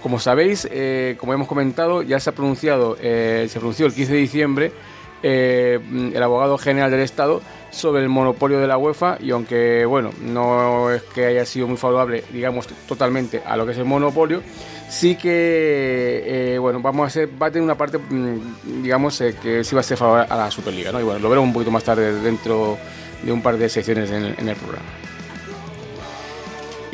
[0.06, 4.12] Como sabéis, eh, como hemos comentado, ya se ha pronunciado, eh, se pronunció el 15
[4.12, 4.72] de diciembre
[5.20, 5.80] eh,
[6.14, 7.42] el abogado general del Estado
[7.72, 11.76] sobre el monopolio de la UEFA y aunque bueno no es que haya sido muy
[11.76, 14.42] favorable digamos totalmente a lo que es el monopolio
[14.88, 19.74] sí que bueno vamos a hacer va a tener una parte mm, digamos que sí
[19.74, 21.00] va a ser favorable a la Superliga ¿no?
[21.00, 22.78] y bueno lo veremos un poquito más tarde dentro
[23.24, 24.86] de un par de secciones en, el programa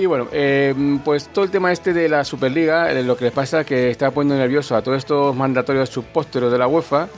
[0.02, 0.28] y bueno,
[1.04, 4.10] pues todo el tema este de la Superliga, lo que les pasa es que está
[4.10, 7.08] poniendo nervioso a todos estos mandatorios subpósteros de la UEFA,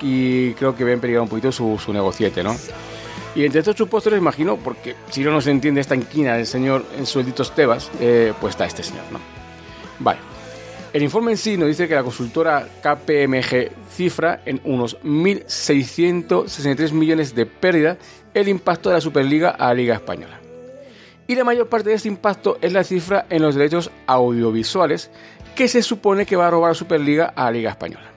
[0.00, 2.56] y creo que ven peligrar un poquito su, su negociete, ¿no?
[3.34, 7.04] Y entre estos supuestos, imagino, porque si no nos entiende esta inquina del señor en
[7.04, 9.20] suelditos Tebas, eh, pues está este señor, ¿no?
[9.98, 10.20] Vale.
[10.92, 17.34] El informe en sí nos dice que la consultora KPMG cifra en unos 1.663 millones
[17.34, 17.98] de pérdida
[18.32, 20.43] el impacto de la Superliga a la Liga Española.
[21.26, 25.10] Y la mayor parte de este impacto es la cifra en los derechos audiovisuales
[25.54, 28.14] que se supone que va a robar Superliga a la Liga Española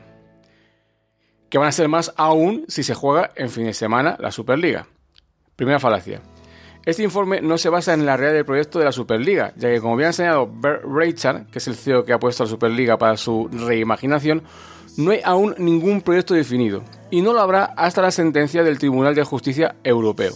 [1.50, 4.88] que van a ser más aún si se juega en fin de semana la Superliga.
[5.56, 6.22] Primera falacia.
[6.86, 9.82] Este informe no se basa en la realidad del proyecto de la Superliga, ya que
[9.82, 12.98] como bien ha enseñado Bert Reichard, que es el CEO que ha puesto la Superliga
[12.98, 14.43] para su reimaginación,
[14.96, 19.15] no hay aún ningún proyecto definido, y no lo habrá hasta la sentencia del Tribunal
[19.15, 20.34] de Justicia Europeo.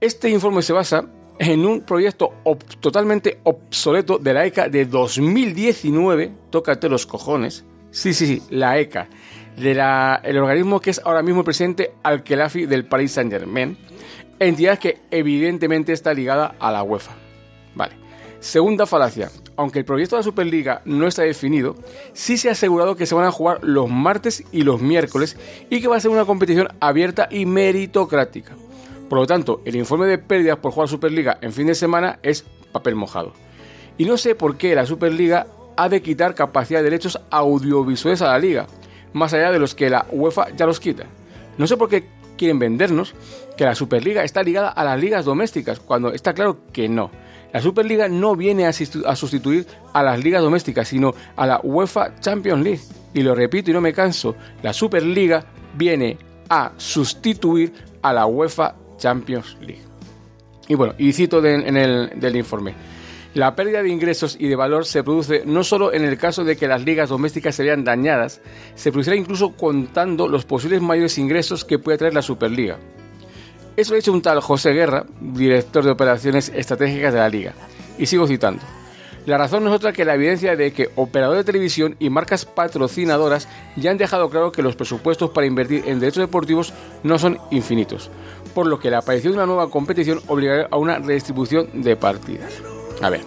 [0.00, 1.04] Este informe se basa
[1.40, 2.34] en un proyecto
[2.80, 9.08] totalmente obsoleto de la ECA de 2019, tócate los cojones, sí, sí, sí, la ECA,
[9.56, 13.78] del organismo que es ahora mismo el presidente Al-Khelafi del Paris Saint-Germain,
[14.38, 17.12] entidad que evidentemente está ligada a la UEFA.
[17.74, 17.94] Vale.
[18.40, 19.30] Segunda falacia.
[19.56, 21.74] Aunque el proyecto de la Superliga no está definido,
[22.12, 25.38] sí se ha asegurado que se van a jugar los martes y los miércoles
[25.70, 28.56] y que va a ser una competición abierta y meritocrática.
[29.10, 32.44] Por lo tanto, el informe de pérdidas por jugar Superliga en fin de semana es
[32.70, 33.32] papel mojado.
[33.98, 38.28] Y no sé por qué la Superliga ha de quitar capacidad de derechos audiovisuales a
[38.28, 38.68] la liga,
[39.12, 41.06] más allá de los que la UEFA ya los quita.
[41.58, 42.06] No sé por qué
[42.38, 43.14] quieren vendernos
[43.56, 47.10] que la Superliga está ligada a las ligas domésticas, cuando está claro que no.
[47.52, 48.72] La Superliga no viene a
[49.16, 52.80] sustituir a las ligas domésticas, sino a la UEFA Champions League.
[53.12, 56.16] Y lo repito y no me canso, la Superliga viene
[56.48, 59.82] a sustituir a la UEFA Champions League.
[60.68, 62.74] Y bueno, y cito en el, informe.
[63.34, 66.56] La pérdida de ingresos y de valor se produce no solo en el caso de
[66.56, 68.40] que las ligas domésticas se vean dañadas,
[68.76, 72.78] se producirá incluso contando los posibles mayores ingresos que puede traer la Superliga.
[73.76, 77.54] Eso lo ha dicho un tal José Guerra, director de operaciones estratégicas de la liga.
[77.98, 78.62] Y sigo citando.
[79.26, 82.46] La razón no es otra que la evidencia de que operadores de televisión y marcas
[82.46, 87.38] patrocinadoras ya han dejado claro que los presupuestos para invertir en derechos deportivos no son
[87.50, 88.10] infinitos,
[88.54, 92.52] por lo que la aparición de una nueva competición obligará a una redistribución de partidas.
[93.02, 93.22] A ver,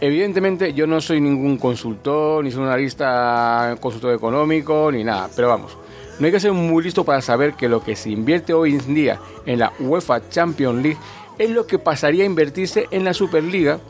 [0.00, 5.48] evidentemente yo no soy ningún consultor, ni soy un analista, consultor económico, ni nada, pero
[5.48, 5.76] vamos,
[6.18, 8.94] no hay que ser muy listo para saber que lo que se invierte hoy en
[8.94, 10.98] día en la UEFA Champions League
[11.38, 13.80] es lo que pasaría a invertirse en la Superliga,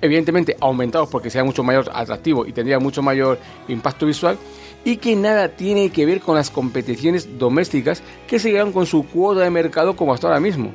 [0.00, 4.36] evidentemente aumentados porque sea mucho mayor atractivo y tendría mucho mayor impacto visual,
[4.88, 9.42] y que nada tiene que ver con las competiciones domésticas que seguirán con su cuota
[9.42, 10.72] de mercado como hasta ahora mismo.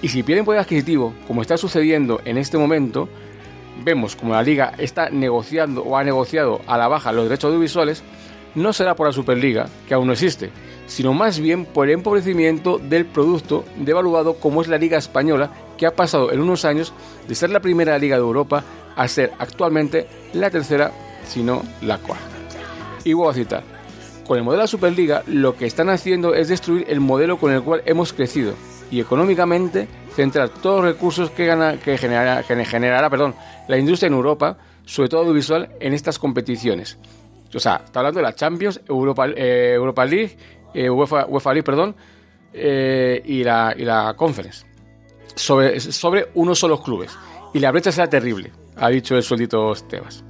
[0.00, 3.10] Y si pierden poder adquisitivo, como está sucediendo en este momento,
[3.84, 8.02] vemos como la liga está negociando o ha negociado a la baja los derechos audiovisuales,
[8.54, 10.48] no será por la Superliga, que aún no existe,
[10.86, 15.84] sino más bien por el empobrecimiento del producto devaluado como es la Liga Española, que
[15.84, 16.94] ha pasado en unos años
[17.28, 18.64] de ser la primera liga de Europa
[18.96, 20.90] a ser actualmente la tercera,
[21.28, 22.31] si no la cuarta.
[23.04, 23.62] Y voy a citar,
[24.26, 27.52] con el modelo de la Superliga lo que están haciendo es destruir el modelo con
[27.52, 28.54] el cual hemos crecido,
[28.90, 33.34] y económicamente centrar todos los recursos que, gana, que, generará, perdón,
[33.68, 36.98] la industria en Europa, sobre todo audiovisual, en estas competiciones.
[37.54, 40.36] O sea, está hablando de la Champions, Europa, eh, Europa League,
[40.74, 41.96] eh, UEFA, League, perdón,
[42.52, 44.66] eh, y, la, y la Conference.
[45.34, 47.16] Sobre, sobre unos solos clubes.
[47.54, 50.24] Y la brecha será terrible, ha dicho el sueldito Tebas.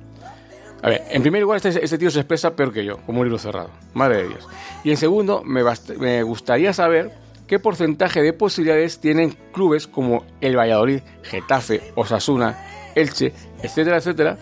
[0.83, 3.27] A ver, en primer lugar, este, este, tío se expresa peor que yo, como un
[3.27, 3.71] libro cerrado.
[3.95, 4.49] Madre de Dios.
[4.83, 5.63] Y en segundo, me,
[5.99, 7.13] me gustaría saber
[7.47, 12.59] qué porcentaje de posibilidades tienen clubes como el Valladolid, Getafe, Osasuna,
[12.97, 14.39] Elche, etcétera, etcétera,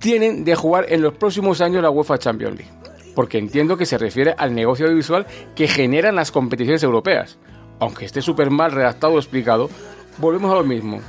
[0.00, 2.72] tienen de jugar en los próximos años la UEFA Champions League.
[3.14, 7.38] Porque entiendo que se refiere al negocio audiovisual que generan las competiciones europeas.
[7.78, 9.70] Aunque esté súper mal redactado o explicado,
[10.18, 11.00] volvemos a lo mismo.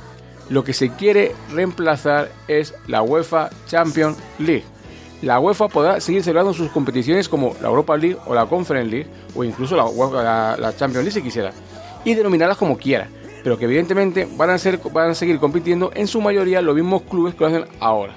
[0.50, 4.64] Lo que se quiere reemplazar es la UEFA Champions League
[5.22, 9.06] la UEFA podrá seguir celebrando sus competiciones como la Europa League o la Conference League
[9.34, 11.52] o incluso la, la, Champions League si quisiera
[12.04, 13.08] y denominarlas como quiera,
[13.44, 17.02] pero que evidentemente van a, ser, van a seguir compitiendo en su mayoría los mismos
[17.02, 18.14] clubes que lo hacen ahora.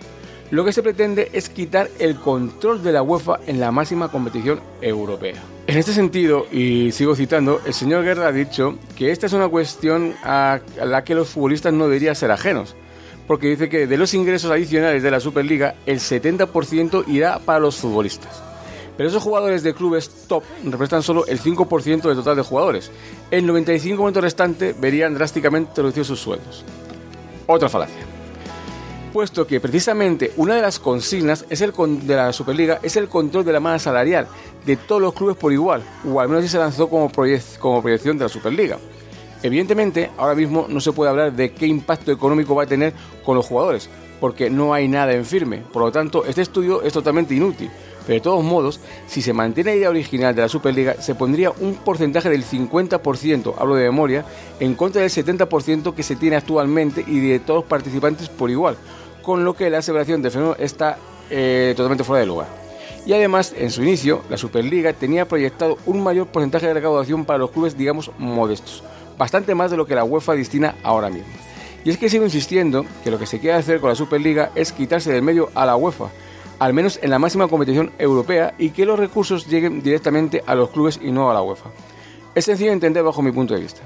[0.53, 4.59] Lo que se pretende es quitar el control de la UEFA en la máxima competición
[4.83, 5.41] europea.
[5.65, 9.47] En este sentido, y sigo citando, el señor Guerra ha dicho que esta es una
[9.47, 12.75] cuestión a la que los futbolistas no deberían ser ajenos,
[13.25, 17.77] porque dice que de los ingresos adicionales de la Superliga, el 70% irá para los
[17.77, 18.43] futbolistas.
[18.95, 22.91] Pero esos jugadores de clubes top representan solo el 5% del total de jugadores.
[23.31, 26.63] El 95% restante verían drásticamente reducidos sus sueldos.
[27.47, 28.12] Otra falacia.
[29.13, 33.45] Puesto que precisamente una de las consignas es el de la Superliga es el control
[33.45, 34.27] de la masa salarial
[34.65, 37.11] de todos los clubes por igual, o al menos así se lanzó como,
[37.59, 38.79] como proyección de la Superliga.
[39.43, 43.35] Evidentemente, ahora mismo no se puede hablar de qué impacto económico va a tener con
[43.35, 43.87] los jugadores,
[44.19, 45.61] porque no hay nada en firme.
[45.71, 47.69] Por lo tanto, este estudio es totalmente inútil.
[48.05, 51.51] Pero de todos modos, si se mantiene la idea original de la Superliga, se pondría
[51.51, 54.25] un porcentaje del 50%, hablo de memoria,
[54.59, 58.75] en contra del 70% que se tiene actualmente y de todos los participantes por igual,
[59.23, 60.99] con lo que la aseveración de fenómeno está
[61.31, 62.47] eh, totalmente fuera de lugar.
[63.05, 67.39] Y además, en su inicio, la Superliga tenía proyectado un mayor porcentaje de recaudación para
[67.39, 68.83] los clubes, digamos, modestos
[69.17, 71.31] bastante más de lo que la UEFA destina ahora mismo.
[71.83, 74.71] Y es que sigo insistiendo que lo que se quiere hacer con la Superliga es
[74.71, 76.09] quitarse del medio a la UEFA,
[76.59, 80.69] al menos en la máxima competición europea, y que los recursos lleguen directamente a los
[80.69, 81.71] clubes y no a la UEFA.
[82.35, 83.81] Es sencillo de entender bajo mi punto de vista.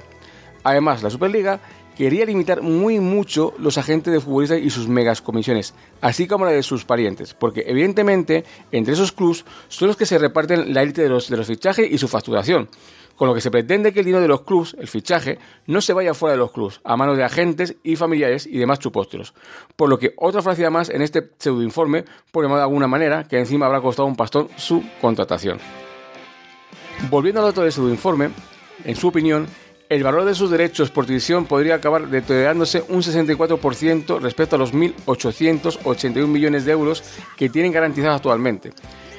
[0.63, 1.59] Además, la Superliga
[1.97, 6.51] quería limitar muy mucho los agentes de futbolistas y sus megas comisiones, así como la
[6.51, 11.01] de sus parientes, porque evidentemente entre esos clubes son los que se reparten la élite
[11.01, 12.69] de los, de los fichajes y su facturación
[13.17, 15.91] con lo que se pretende que el dinero de los clubs, el fichaje, no se
[15.91, 19.33] vaya fuera de los clubs, a manos de agentes y familiares y demás chupósteros.
[19.75, 23.39] Por lo que otra falacia más en este pseudoinforme, por llamar de alguna manera, que
[23.39, 25.57] encima habrá costado un pastón su contratación.
[27.09, 28.29] Volviendo al dato del pseudoinforme,
[28.85, 29.47] en su opinión,
[29.89, 34.73] el valor de sus derechos por televisión podría acabar deteriorándose un 64% respecto a los
[34.73, 37.03] 1.881 millones de euros
[37.37, 38.71] que tienen garantizados actualmente.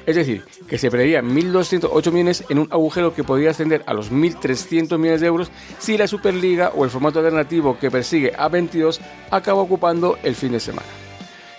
[0.07, 4.11] Es decir, que se preveía 1.208 millones en un agujero que podría ascender a los
[4.11, 9.01] 1.300 millones de euros si la Superliga o el formato alternativo que persigue A22
[9.31, 10.89] acaba ocupando el fin de semana.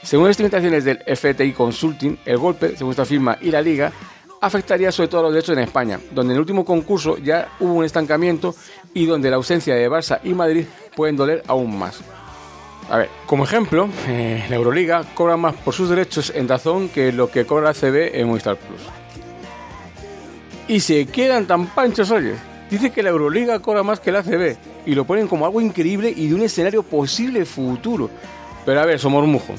[0.01, 3.91] Según estimaciones del FTI Consulting, el golpe, según esta firma y la Liga,
[4.41, 7.73] afectaría sobre todo a los derechos en España, donde en el último concurso ya hubo
[7.73, 8.55] un estancamiento
[8.93, 11.99] y donde la ausencia de Barça y Madrid pueden doler aún más.
[12.89, 17.11] A ver, como ejemplo, eh, la Euroliga cobra más por sus derechos en Dazón que
[17.11, 18.81] lo que cobra la CB en Movistar Plus.
[20.67, 22.33] Y se quedan tan panchos, oye.
[22.69, 26.13] Dice que la Euroliga cobra más que la CB y lo ponen como algo increíble
[26.15, 28.09] y de un escenario posible futuro.
[28.65, 29.55] Pero a ver, somos mujo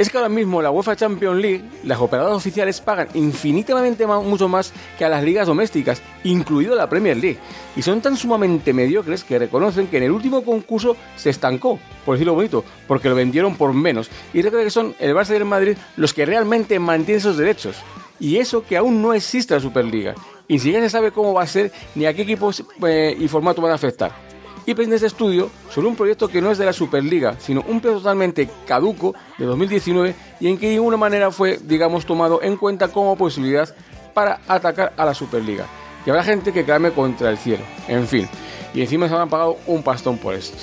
[0.00, 4.72] es que ahora mismo la UEFA Champions League, las operadoras oficiales pagan infinitamente mucho más
[4.96, 7.36] que a las ligas domésticas, incluido la Premier League,
[7.76, 12.14] y son tan sumamente mediocres que reconocen que en el último concurso se estancó, por
[12.14, 15.44] decirlo bonito, porque lo vendieron por menos, y recuerda que son el Barça y el
[15.44, 17.76] Madrid los que realmente mantienen esos derechos.
[18.18, 20.14] Y eso que aún no existe la Superliga,
[20.48, 23.28] y ni siquiera se sabe cómo va a ser ni a qué equipos eh, y
[23.28, 24.29] formato van a afectar
[24.70, 27.80] y presenta este estudio sobre un proyecto que no es de la Superliga, sino un
[27.80, 32.56] proyecto totalmente caduco de 2019 y en que de ninguna manera fue, digamos, tomado en
[32.56, 33.74] cuenta como posibilidad
[34.14, 35.66] para atacar a la Superliga.
[36.06, 38.28] Y habrá gente que clame contra el cielo, en fin,
[38.72, 40.58] y encima se han pagado un pastón por esto.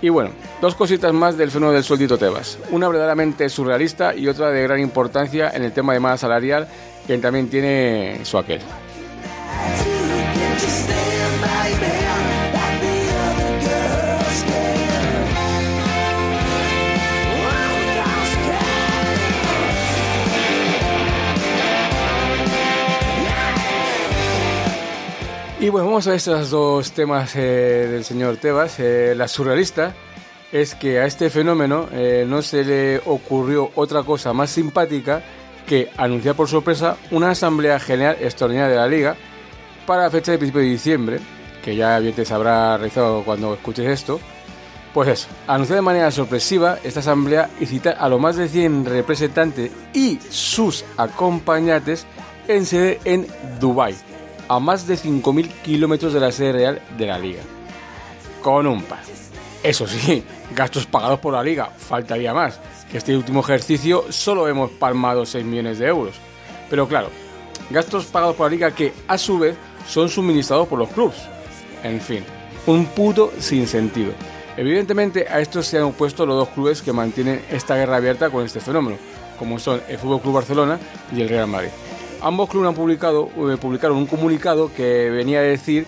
[0.00, 0.30] Y bueno,
[0.62, 2.58] dos cositas más del fenómeno del sueldito Tebas.
[2.70, 6.66] Una verdaderamente surrealista y otra de gran importancia en el tema de masa salarial,
[7.06, 8.60] que también tiene su aquel.
[25.58, 28.78] Y bueno, vamos a estos dos temas eh, del señor Tebas.
[28.78, 29.94] Eh, la surrealista
[30.52, 35.22] es que a este fenómeno eh, no se le ocurrió otra cosa más simpática
[35.66, 39.16] que anunciar por sorpresa una asamblea general extraordinaria de la liga
[39.86, 41.20] para la fecha de principio de diciembre,
[41.64, 44.20] que ya bien te habrá realizado cuando escuches esto.
[44.92, 48.84] Pues eso, anunciar de manera sorpresiva esta asamblea y citar a lo más de 100
[48.84, 52.04] representantes y sus acompañantes
[52.46, 53.26] en sede en
[53.58, 53.94] Dubái
[54.48, 57.42] a más de 5.000 kilómetros de la sede real de la liga.
[58.42, 59.00] Con un par.
[59.62, 64.70] Eso sí, gastos pagados por la liga, faltaría más, que este último ejercicio solo hemos
[64.70, 66.16] palmado 6 millones de euros.
[66.70, 67.10] Pero claro,
[67.70, 69.56] gastos pagados por la liga que a su vez
[69.88, 71.16] son suministrados por los clubes.
[71.82, 72.24] En fin,
[72.66, 74.12] un puto sin sentido.
[74.56, 78.44] Evidentemente a esto se han opuesto los dos clubes que mantienen esta guerra abierta con
[78.44, 78.96] este fenómeno,
[79.38, 80.78] como son el Fútbol Club Barcelona
[81.14, 81.70] y el Real Madrid.
[82.26, 85.86] Ambos clubes han publicado, eh, publicaron un comunicado que venía a decir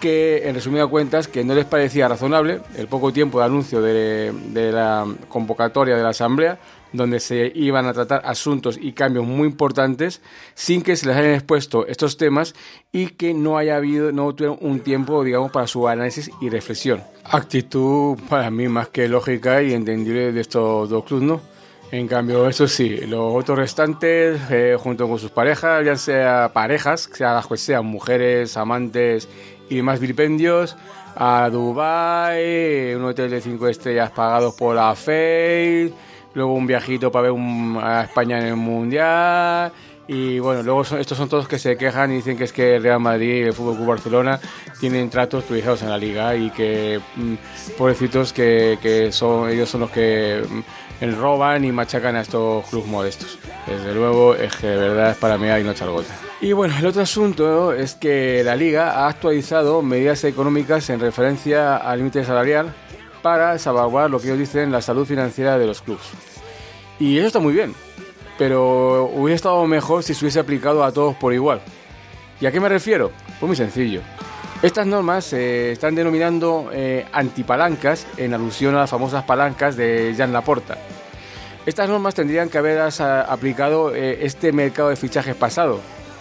[0.00, 4.32] que, en resumidas cuentas, que no les parecía razonable el poco tiempo de anuncio de,
[4.72, 6.58] la convocatoria de la Asamblea,
[6.94, 10.22] donde se iban a tratar asuntos y cambios muy importantes
[10.54, 12.54] sin que se les hayan expuesto estos temas
[12.90, 17.02] y que no haya habido, no tuvieron un tiempo, digamos, para su análisis y reflexión.
[17.24, 21.53] Actitud para mí más que lógica y entendible de estos dos clubes, ¿no?
[21.94, 27.08] En cambio, eso sí, los otros restantes, eh, junto con sus parejas, ya sea parejas,
[27.12, 29.28] sea las que sean mujeres, amantes
[29.70, 30.76] y demás vilipendios,
[31.14, 35.94] a Dubai, un hotel de 5 estrellas pagados por la FEI,
[36.34, 37.40] luego un viajito para ver
[37.80, 39.70] a España en el Mundial,
[40.06, 43.00] y bueno, luego estos son todos que se quejan y dicen que es que Real
[43.00, 44.38] Madrid y el Fútbol Club Barcelona
[44.78, 47.34] tienen tratos privilegiados en la liga y que mm,
[47.78, 50.60] pobrecitos que, que, son ellos son los que mm,
[51.12, 53.38] roban y machacan a estos clubes modestos.
[53.66, 56.14] Desde luego es que de verdad es para mí hay no echar gota.
[56.40, 61.76] Y bueno, el otro asunto es que la liga ha actualizado medidas económicas en referencia
[61.76, 62.74] al límite salarial
[63.22, 66.04] para salvaguardar lo que ellos dicen la salud financiera de los clubes.
[66.98, 67.74] Y eso está muy bien,
[68.38, 71.60] pero hubiera estado mejor si se hubiese aplicado a todos por igual.
[72.40, 73.10] ¿Y a qué me refiero?
[73.40, 74.02] Pues muy sencillo.
[74.64, 80.32] Estas normas se están denominando eh, antipalancas en alusión a las famosas palancas de Jan
[80.32, 80.78] Laporta.
[81.66, 85.80] Estas normas tendrían que haber aplicado eh, este mercado de fichajes pasado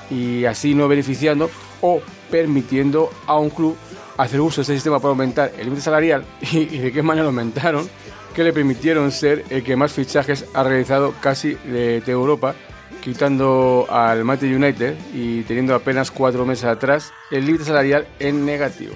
[0.09, 3.77] y así no beneficiando o permitiendo a un club
[4.17, 7.23] hacer uso de este sistema para aumentar el límite salarial y, y de qué manera
[7.23, 7.87] lo aumentaron
[8.35, 12.55] que le permitieron ser el que más fichajes ha realizado casi de, Europa,
[13.03, 18.93] quitando al Manchester United y teniendo apenas cuatro meses atrás el límite salarial en negativo.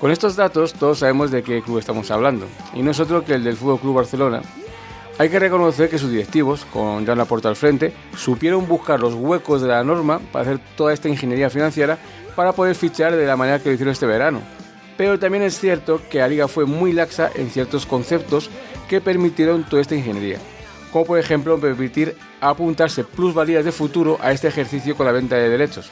[0.00, 3.34] Con estos datos todos sabemos de qué club estamos hablando, y no es otro que
[3.34, 4.42] el del Fútbol Club Barcelona.
[5.16, 9.62] Hay que reconocer que sus directivos, con Jan Laporta al frente, supieron buscar los huecos
[9.62, 11.96] de la norma para hacer toda esta ingeniería financiera
[12.34, 14.40] para poder fichar de la manera que lo hicieron este verano,
[14.98, 18.50] pero también es cierto que la liga fue muy laxa en ciertos conceptos
[18.88, 20.38] que permitieron toda esta ingeniería,
[20.92, 22.16] como por ejemplo permitir
[22.50, 25.90] apuntarse plusvalías de futuro a este ejercicio con la venta de derechos,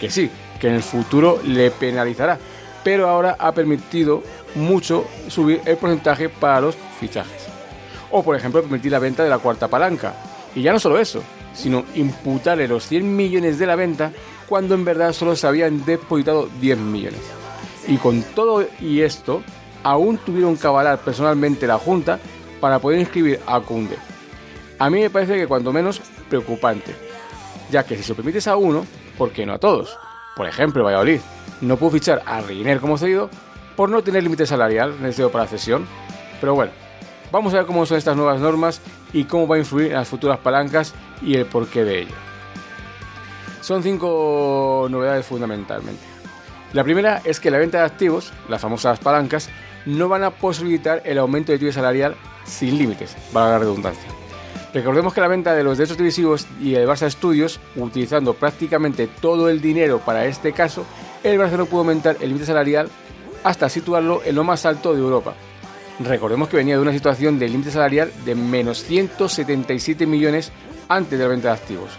[0.00, 0.30] que sí,
[0.60, 2.38] que en el futuro le penalizará,
[2.82, 4.22] pero ahora ha permitido
[4.54, 7.46] mucho subir el porcentaje para los fichajes.
[8.10, 10.14] O por ejemplo permitir la venta de la cuarta palanca.
[10.54, 11.22] Y ya no solo eso,
[11.52, 14.12] sino imputarle los 100 millones de la venta
[14.48, 17.20] cuando en verdad solo se habían depositado 10 millones.
[17.88, 19.42] Y con todo y esto,
[19.82, 22.18] aún tuvieron que avalar personalmente la Junta
[22.60, 23.96] para poder inscribir a Cunde.
[24.78, 26.94] A mí me parece que cuanto menos preocupante,
[27.70, 28.84] ya que si se permites a uno,
[29.16, 29.96] ¿por qué no a todos?
[30.36, 31.20] Por ejemplo, Valladolid
[31.60, 33.30] no pudo fichar a Reiner como cedido
[33.76, 35.86] por no tener límite salarial necesario para la cesión.
[36.40, 36.72] Pero bueno,
[37.30, 38.80] vamos a ver cómo son estas nuevas normas
[39.12, 42.14] y cómo va a influir en las futuras palancas y el porqué de ello.
[43.60, 46.02] Son cinco novedades fundamentalmente.
[46.72, 49.48] La primera es que la venta de activos, las famosas palancas,
[49.86, 54.23] no van a posibilitar el aumento de tiro salarial sin límites, para la redundancia.
[54.74, 59.48] Recordemos que la venta de los derechos televisivos y el Barça Studios, utilizando prácticamente todo
[59.48, 60.84] el dinero para este caso,
[61.22, 62.88] el no pudo aumentar el límite salarial
[63.44, 65.34] hasta situarlo en lo más alto de Europa.
[66.00, 70.50] Recordemos que venía de una situación de límite salarial de menos 177 millones
[70.88, 71.90] antes de la venta de activos,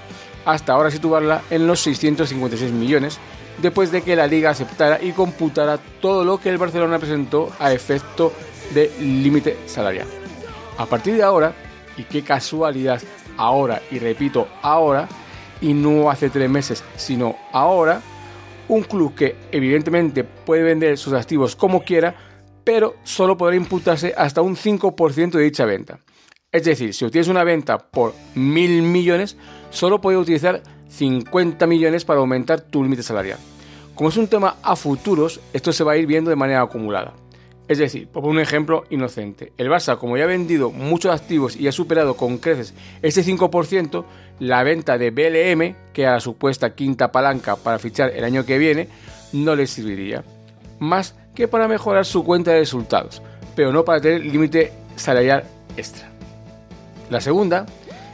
[0.44, 3.20] hasta ahora situarla en los 656 millones,
[3.62, 7.72] después de que la liga aceptara y computara todo lo que el Barcelona presentó a
[7.72, 8.34] efecto
[8.74, 10.08] de límite salarial.
[10.78, 11.56] A partir de ahora,
[11.98, 13.02] y qué casualidad,
[13.38, 15.08] ahora, y repito, ahora,
[15.62, 18.02] y no hace tres meses, sino ahora,
[18.68, 22.16] un club que evidentemente puede vender sus activos como quiera,
[22.64, 26.00] pero solo podrá imputarse hasta un 5% de dicha venta.
[26.52, 29.38] Es decir, si obtienes una venta por mil millones,
[29.70, 33.38] solo puedes utilizar 50 millones para aumentar tu límite salarial.
[33.94, 37.14] Como es un tema a futuros, esto se va a ir viendo de manera acumulada.
[37.68, 41.68] Es decir, por un ejemplo inocente, el Barça, como ya ha vendido muchos activos y
[41.68, 44.06] ha superado con creces ese 5%,
[44.40, 48.60] la venta de BLM, que era la supuesta quinta palanca para fichar el año que
[48.60, 48.88] viene,
[49.34, 50.24] no le serviría.
[50.80, 53.22] Más que para mejorar su cuenta de resultados,
[53.56, 55.44] pero no para tener límite salarial
[55.76, 56.08] extra.
[57.10, 57.66] La segunda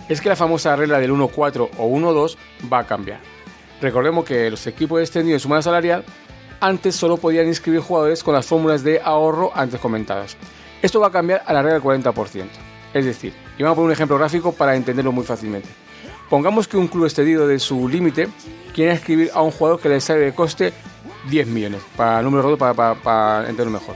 [0.08, 2.38] es que la famosa regla del 1-4 o 1-2
[2.72, 3.20] va a cambiar.
[3.82, 6.06] Recordemos que los equipos extendidos en su masa salarial
[6.62, 10.38] antes solo podían inscribir jugadores con las fórmulas de ahorro antes comentadas.
[10.82, 12.46] Esto va a cambiar a la regla del 40%.
[12.94, 15.70] Es decir, y vamos a poner un ejemplo gráfico para entenderlo muy fácilmente.
[16.30, 18.30] Pongamos que un club excedido de su límite
[18.74, 20.72] quiere inscribir a un jugador que le sale de coste
[21.30, 23.96] 10 millones, para el número roto, para, para, entenderlo mejor.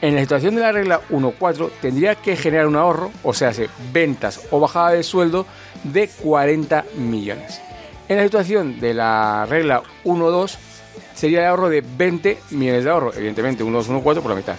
[0.00, 3.52] En la situación de la regla 1.4 tendría que generar un ahorro, o sea,
[3.92, 5.46] ventas o bajada de sueldo
[5.84, 7.60] de 40 millones.
[8.08, 10.58] En la situación de la regla 1.2
[11.14, 14.36] sería el ahorro de 20 millones de ahorro, evidentemente 1, 2, 1, 4 por la
[14.36, 14.56] mitad.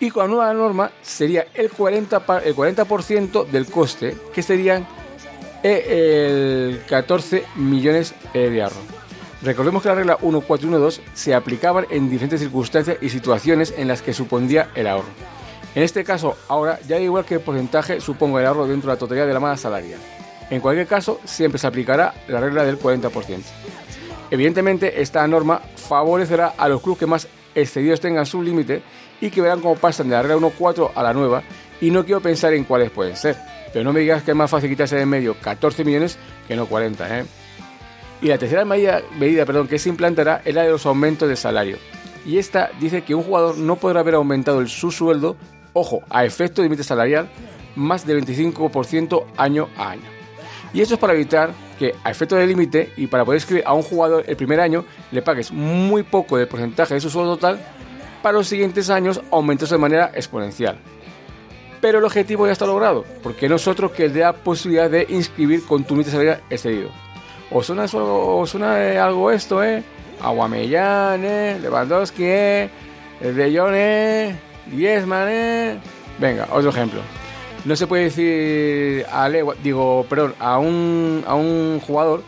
[0.00, 2.84] Y con la nueva norma sería el 40%, el 40
[3.50, 4.86] del coste, que serían
[5.62, 8.80] eh, el 14 millones eh, de ahorro.
[9.42, 14.12] Recordemos que la regla 1412 se aplicaban en diferentes circunstancias y situaciones en las que
[14.12, 15.08] supondría el ahorro.
[15.74, 18.96] En este caso, ahora ya da igual que el porcentaje suponga el ahorro dentro de
[18.96, 19.98] la totalidad de la masa salarial.
[20.50, 23.40] En cualquier caso, siempre se aplicará la regla del 40%.
[24.30, 28.82] Evidentemente, esta norma favorecerá a los clubes que más excedidos tengan su límite
[29.20, 31.42] y que verán cómo pasan de la regla 1.4 a la nueva
[31.80, 33.36] y no quiero pensar en cuáles pueden ser.
[33.72, 36.66] Pero no me digas que es más fácil quitarse de medio 14 millones que no
[36.66, 37.24] 40, ¿eh?
[38.20, 39.02] Y la tercera medida,
[39.44, 41.76] perdón, que se implantará es la de los aumentos de salario.
[42.24, 45.36] Y esta dice que un jugador no podrá haber aumentado su sueldo,
[45.72, 47.28] ojo, a efecto de límite salarial,
[47.74, 50.08] más del 25% año a año.
[50.72, 51.50] Y eso es para evitar
[51.82, 54.84] que a efecto de límite y para poder escribir a un jugador el primer año
[55.10, 57.58] le pagues muy poco del porcentaje de su sueldo total,
[58.22, 60.78] para los siguientes años aumentos de manera exponencial.
[61.80, 65.82] Pero el objetivo ya está logrado, porque nosotros que dé la posibilidad de inscribir con
[65.82, 66.90] tu límite salarial excedido.
[67.50, 69.82] ¿Os suena, o suena algo esto, eh?
[70.22, 71.58] Aguamellán, eh?
[71.60, 72.70] Lewandowski, eh?
[73.20, 74.36] De Jong, eh?
[74.70, 75.78] eh?
[76.20, 77.00] Venga, otro ejemplo
[77.64, 79.28] no se puede decir a
[79.62, 82.22] digo, perdón, a un, a un jugador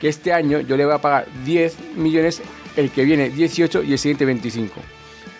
[0.00, 2.42] que este año yo le voy a pagar 10 millones,
[2.76, 4.74] el que viene 18 y el siguiente 25.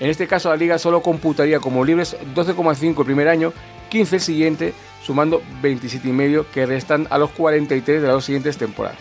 [0.00, 3.52] En este caso la liga solo computaría como libres 12,5 el primer año,
[3.88, 8.98] 15 el siguiente, sumando 27,5 que restan a los 43 de las dos siguientes temporadas.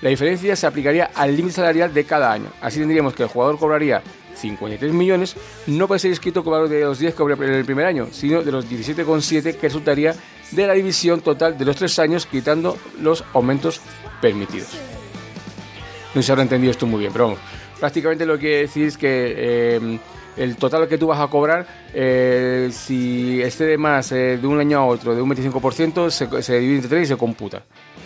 [0.00, 2.46] La diferencia se aplicaría al límite salarial de cada año.
[2.60, 4.02] Así tendríamos que el jugador cobraría
[4.36, 8.08] 53 millones, no puede ser inscrito valor de los 10 que en el primer año,
[8.12, 10.14] sino de los 17,7 que resultaría
[10.50, 13.80] de la división total de los tres años, quitando los aumentos
[14.20, 14.70] permitidos.
[16.14, 17.40] No se habrá entendido esto muy bien, pero vamos,
[17.80, 19.98] prácticamente lo que quiere decir es que eh,
[20.36, 24.78] el total que tú vas a cobrar, eh, si excede más eh, de un año
[24.78, 27.62] a otro de un 25%, se, se divide entre tres y se computa,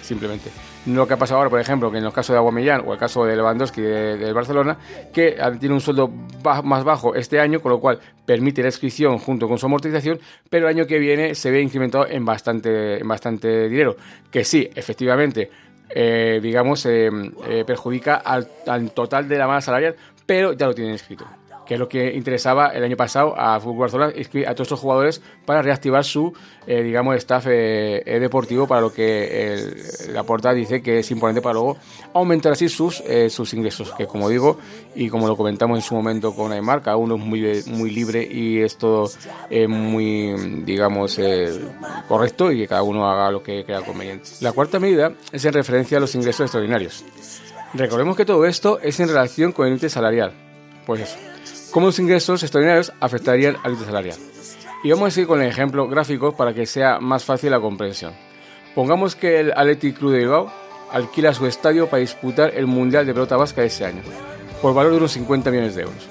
[0.09, 0.51] simplemente.
[0.87, 2.99] Lo que ha pasado ahora, por ejemplo, que en los casos de Aguamellán o el
[2.99, 4.77] caso de Lewandowski del Barcelona,
[5.13, 9.47] que tiene un sueldo más bajo este año, con lo cual permite la inscripción junto
[9.47, 10.19] con su amortización,
[10.51, 13.97] pero el año que viene se ve incrementado en bastante, en bastante dinero.
[14.31, 15.51] Que sí, efectivamente,
[15.91, 16.89] eh, digamos,
[17.67, 19.95] perjudica al, al, total de la masa salarial,
[20.27, 21.27] pero ya lo tienen escrito
[21.69, 24.15] que es lo que interesaba el año pasado a Fútbol Barcelona,
[24.47, 26.33] a todos estos jugadores para reactivar su,
[26.67, 29.71] eh, digamos, staff eh, eh, deportivo, para lo que
[30.11, 31.77] la portada dice que es importante para luego
[32.15, 34.59] aumentar así sus, sus ingresos, que como digo,
[34.95, 38.27] y como lo comentamos en su momento con Aymar, cada uno es muy, muy libre
[38.27, 39.11] y es todo
[39.69, 41.21] muy, digamos,
[42.09, 44.31] correcto y que cada uno haga lo que crea conveniente.
[44.41, 47.05] La cuarta medida es en referencia a los ingresos extraordinarios.
[47.75, 50.33] Recordemos que todo esto es en relación con el índice salarial.
[50.87, 51.19] Pues eso
[51.71, 54.17] cómo los ingresos extraordinarios afectarían al índice salarial.
[54.83, 58.15] Y vamos a seguir con el ejemplo gráfico para que sea más fácil la comprensión.
[58.75, 60.53] Pongamos que el Athletic Club de Bilbao
[60.93, 64.03] alquila su estadio para disputar el Mundial de Pelota Vasca ese año,
[64.63, 66.09] por valor de unos 50 millones de euros.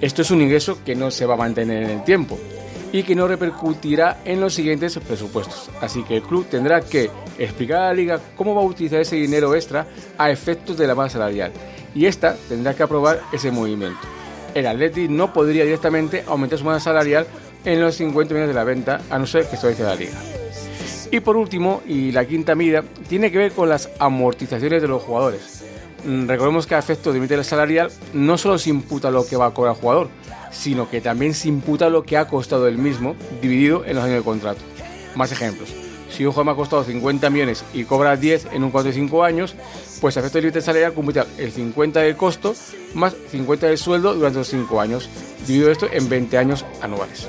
[0.00, 2.38] Esto es un ingreso que no se va a mantener en el tiempo
[2.92, 5.70] y que no repercutirá en los siguientes presupuestos.
[5.80, 9.16] Así que el club tendrá que explicar a la liga cómo va a utilizar ese
[9.16, 9.86] dinero extra
[10.16, 11.52] a efectos de la base salarial
[11.94, 14.06] y esta tendrá que aprobar ese movimiento
[14.56, 17.26] el Atleti no podría directamente aumentar su masa salarial
[17.66, 20.18] en los 50 millones de la venta, a no ser que esto dice la liga.
[21.12, 25.02] Y por último, y la quinta medida, tiene que ver con las amortizaciones de los
[25.02, 25.62] jugadores.
[26.06, 29.46] Mm, recordemos que a efecto de límite salarial no solo se imputa lo que va
[29.46, 30.08] a cobrar el jugador,
[30.50, 34.16] sino que también se imputa lo que ha costado el mismo, dividido en los años
[34.16, 34.60] de contrato.
[35.14, 35.68] Más ejemplos.
[36.10, 38.94] Si un jugador me ha costado 50 millones y cobra 10 en un 4 de
[38.94, 39.54] 5 años,
[40.00, 42.54] pues a efecto de límite salarial computa el 50 del costo
[42.94, 45.08] más 50 del sueldo durante los 5 años,
[45.46, 47.28] dividido esto en 20 años anuales.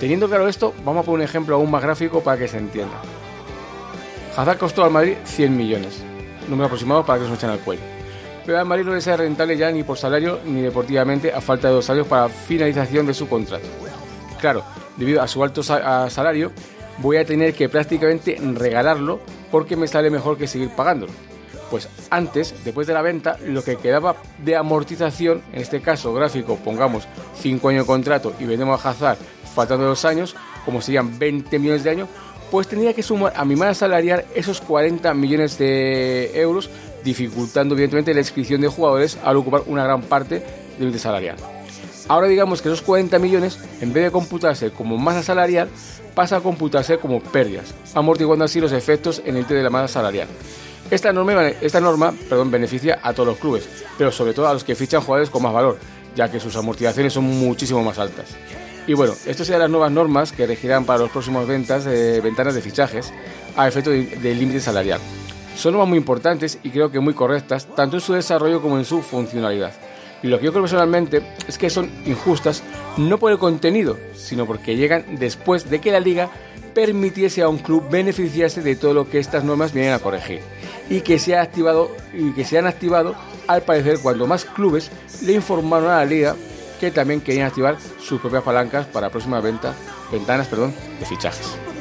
[0.00, 3.00] Teniendo claro esto, vamos a poner un ejemplo aún más gráfico para que se entienda.
[4.36, 6.02] Hazard costó al Madrid 100 millones,
[6.48, 7.82] número aproximado para que nos echen al cuello.
[8.44, 11.68] Pero al Madrid no le sea rentable ya ni por salario ni deportivamente a falta
[11.68, 13.66] de dos años para finalización de su contrato.
[14.40, 14.64] Claro,
[14.96, 16.50] debido a su alto salario,
[16.98, 19.20] voy a tener que prácticamente regalarlo
[19.52, 21.12] porque me sale mejor que seguir pagándolo.
[21.72, 24.14] Pues antes, después de la venta, lo que quedaba
[24.44, 27.08] de amortización, en este caso gráfico, pongamos
[27.40, 29.16] 5 años de contrato y vendemos a Hazard
[29.54, 32.10] faltando dos años, como serían 20 millones de años,
[32.50, 36.68] pues tendría que sumar a mi masa salarial esos 40 millones de euros,
[37.04, 40.44] dificultando evidentemente la inscripción de jugadores al ocupar una gran parte
[40.76, 41.36] del índice salarial.
[42.06, 45.70] Ahora digamos que esos 40 millones, en vez de computarse como masa salarial,
[46.14, 50.28] pasa a computarse como pérdidas, amortiguando así los efectos en el de la masa salarial.
[50.90, 54.64] Esta norma, esta norma perdón, beneficia a todos los clubes, pero sobre todo a los
[54.64, 55.78] que fichan jugadores con más valor,
[56.14, 58.26] ya que sus amortizaciones son muchísimo más altas.
[58.86, 62.54] Y bueno, estas serán las nuevas normas que regirán para los próximos ventas, de ventanas
[62.54, 63.12] de fichajes
[63.56, 65.00] a efecto del límite salarial.
[65.56, 68.84] Son normas muy importantes y creo que muy correctas, tanto en su desarrollo como en
[68.84, 69.72] su funcionalidad.
[70.22, 72.62] Y lo que yo creo personalmente es que son injustas
[72.96, 76.30] no por el contenido, sino porque llegan después de que la liga
[76.74, 80.40] permitiese a un club beneficiarse de todo lo que estas normas vienen a corregir
[80.92, 83.14] y que se ha activado y que se han activado
[83.48, 84.90] al parecer cuando más clubes
[85.22, 86.36] le informaron a la liga
[86.78, 89.74] que también querían activar sus propias palancas para próximas ventas,
[90.12, 91.71] ventanas perdón, de fichajes.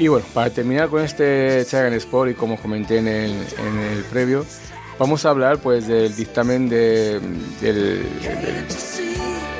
[0.00, 4.02] Y bueno, para terminar con este Chagan Sport y como comenté en el, en el
[4.04, 4.46] previo,
[4.98, 7.20] vamos a hablar pues del dictamen de,
[7.60, 8.06] del,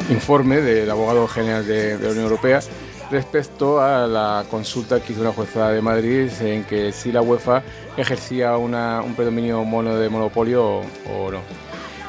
[0.09, 2.61] informe del abogado general de, la Unión Europea
[3.11, 7.63] respecto a la consulta que hizo una jueza de Madrid en que si la UEFA
[7.99, 11.41] ejercía una, un predominio mono de monopolio o, no.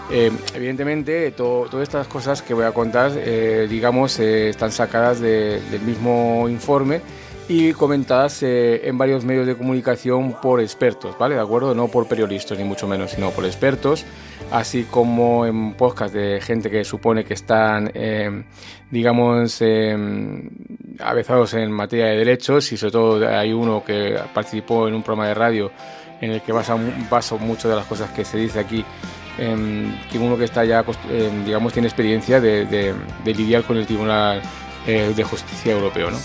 [0.09, 5.81] Eh, evidentemente, todas estas cosas que voy a contar, eh, digamos, eh, están sacadas del
[5.81, 7.01] mismo informe
[7.51, 11.35] y comentadas eh, en varios medios de comunicación por expertos, ¿vale?
[11.35, 11.75] ¿De acuerdo?
[11.75, 14.05] No por periodistas ni mucho menos, sino por expertos,
[14.51, 18.45] así como en podcast de gente que supone que están, eh,
[18.89, 19.97] digamos, eh,
[20.99, 25.27] avezados en materia de derechos y sobre todo hay uno que participó en un programa
[25.27, 25.71] de radio
[26.21, 26.77] en el que basa,
[27.09, 28.85] baso mucho de las cosas que se dice aquí
[29.37, 30.85] que uno que está ya,
[31.43, 34.39] digamos, tiene experiencia de, de lidiar con el Tribunal
[34.85, 36.17] de Justicia Europeo, ¿no?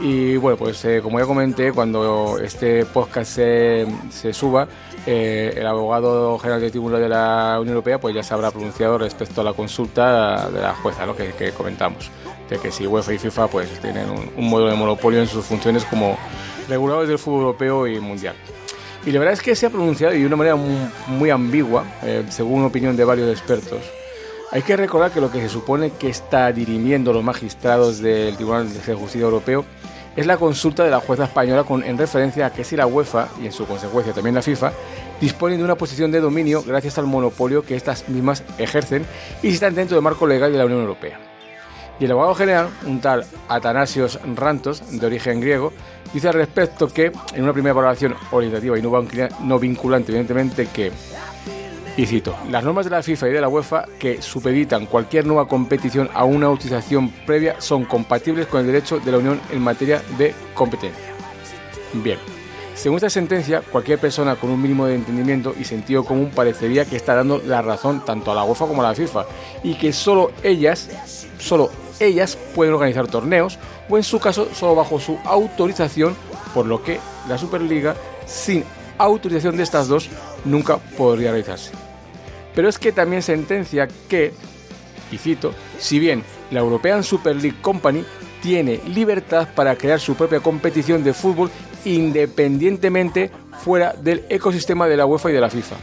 [0.00, 4.68] Y bueno, pues eh, como ya comenté, cuando este podcast se, se suba,
[5.06, 8.98] eh, el abogado general de tribunal de la Unión Europea pues ya se habrá pronunciado
[8.98, 11.16] respecto a la consulta de la jueza ¿no?
[11.16, 12.10] que, que comentamos,
[12.48, 15.44] de que si UEFA y FIFA pues tienen un, un modelo de monopolio en sus
[15.44, 16.16] funciones como
[16.68, 18.36] reguladores del fútbol europeo y mundial.
[19.04, 20.76] Y la verdad es que se ha pronunciado de una manera muy,
[21.06, 23.80] muy ambigua, eh, según opinión de varios expertos.
[24.50, 28.72] Hay que recordar que lo que se supone que está dirimiendo los magistrados del Tribunal
[28.72, 29.64] de Justicia Europeo
[30.18, 33.46] es la consulta de la jueza española en referencia a que si la UEFA, y
[33.46, 34.72] en su consecuencia también la FIFA,
[35.20, 39.06] disponen de una posición de dominio gracias al monopolio que estas mismas ejercen
[39.44, 41.20] y si están dentro del marco legal de la Unión Europea.
[42.00, 45.72] Y el abogado general, un tal Atanasios Rantos, de origen griego,
[46.12, 50.90] dice al respecto que, en una primera valoración orientativa y no vinculante, evidentemente, que,
[51.98, 55.48] y cito, las normas de la FIFA y de la UEFA que supeditan cualquier nueva
[55.48, 60.00] competición a una utilización previa son compatibles con el derecho de la Unión en materia
[60.16, 61.12] de competencia.
[61.94, 62.16] Bien,
[62.76, 66.94] según esta sentencia, cualquier persona con un mínimo de entendimiento y sentido común parecería que
[66.94, 69.26] está dando la razón tanto a la UEFA como a la FIFA
[69.64, 71.68] y que solo ellas, solo
[71.98, 76.14] ellas pueden organizar torneos o en su caso solo bajo su autorización,
[76.54, 78.62] por lo que la Superliga sin
[78.98, 80.08] autorización de estas dos
[80.44, 81.87] nunca podría realizarse.
[82.58, 84.32] Pero es que también sentencia que,
[85.12, 88.04] y cito, si bien la European Super League Company
[88.42, 91.52] tiene libertad para crear su propia competición de fútbol
[91.84, 93.30] independientemente
[93.62, 95.76] fuera del ecosistema de la UEFA y de la FIFA.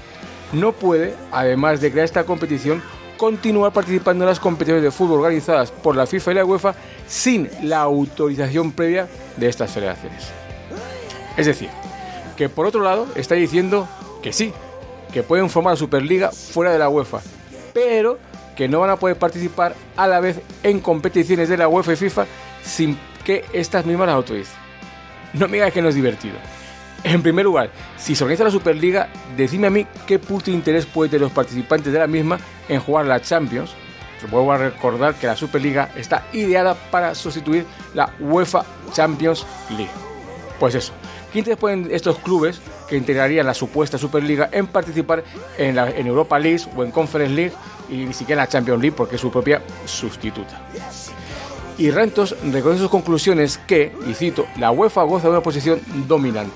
[0.52, 2.84] No puede, además de crear esta competición,
[3.16, 6.76] continuar participando en las competiciones de fútbol organizadas por la FIFA y la UEFA
[7.08, 9.08] sin la autorización previa
[9.38, 10.28] de estas federaciones.
[11.38, 11.70] Es decir,
[12.36, 13.88] que por otro lado está diciendo
[14.22, 14.52] que sí,
[15.16, 17.22] que pueden formar la Superliga fuera de la UEFA,
[17.74, 18.20] pero
[18.54, 21.96] que no van a poder participar a la vez en competiciones de la UEFA y
[21.96, 22.26] FIFA
[22.62, 24.58] sin que estas mismas las autoricen.
[25.32, 26.36] No me digas que no es divertido.
[27.06, 29.08] En primer lugar, si se organiza la Superliga,
[29.38, 32.38] decime a mí qué punto de interés puede tener los participantes de la misma
[32.68, 33.72] en jugar la Champions.
[34.22, 40.15] Os vuelvo a recordar que la Superliga está ideada para sustituir la UEFA Champions League.
[40.60, 40.94] Pues eso,
[41.32, 45.24] ¿qué interés pueden estos clubes que integrarían la supuesta Superliga en participar
[45.58, 47.54] en, la, Europa League o en Conference League
[47.90, 50.62] y ni siquiera en la Champions League porque es su propia sustituta?
[51.78, 56.56] Y Rentos reconoce sus conclusiones que, y cito, la UEFA goza de una posición dominante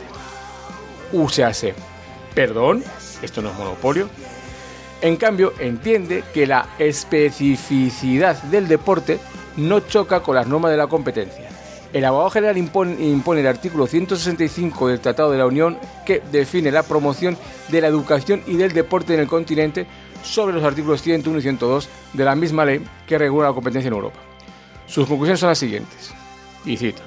[1.12, 1.74] UCAC.
[2.34, 2.84] ¿Perdón?
[3.22, 4.08] ¿Esto no es monopolio?
[5.02, 9.20] En cambio, entiende que la especificidad del deporte
[9.58, 11.49] no choca con las normas de la competencia.
[11.92, 16.72] El abogado general impone, impone, el artículo 165 del Tratado de la Unión que define
[16.72, 17.36] la promoción
[17.70, 19.88] de la educación y del deporte en el continente
[20.22, 23.96] sobre los artículos 101 y 102 de la misma ley que regula la competencia en
[23.96, 24.20] Europa.
[24.86, 26.14] Sus conclusiones son las siguientes,
[26.66, 27.02] y cito.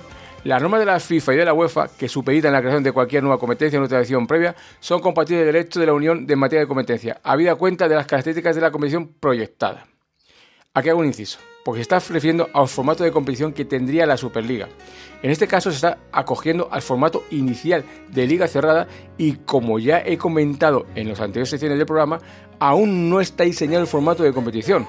[0.45, 3.23] Las normas de la FIFA y de la UEFA, que supeditan la creación de cualquier
[3.23, 6.67] nueva competencia o notificación previa, son compatibles del derecho de la Unión de materia de
[6.67, 9.87] competencia, habida cuenta de las características de la competición proyectada.
[10.75, 14.17] Aquí hago un inciso, porque se está refiriendo al formato de competición que tendría la
[14.17, 14.69] Superliga.
[15.23, 20.03] En este caso se está acogiendo al formato inicial de liga cerrada y como ya
[20.05, 22.19] he comentado en las anteriores secciones del programa,
[22.59, 24.87] aún no está diseñado el formato de competición,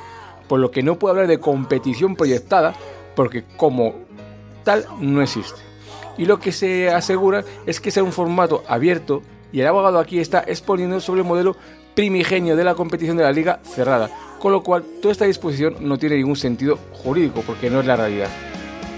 [0.48, 2.74] por lo que no puedo hablar de competición proyectada,
[3.16, 3.94] porque como
[4.64, 5.62] tal no existe.
[6.18, 9.22] Y lo que se asegura es que sea un formato abierto
[9.52, 11.56] y el abogado aquí está exponiendo sobre el modelo
[11.96, 15.98] primigenio de la competición de la liga cerrada, con lo cual toda esta disposición no
[15.98, 18.30] tiene ningún sentido jurídico porque no es la realidad.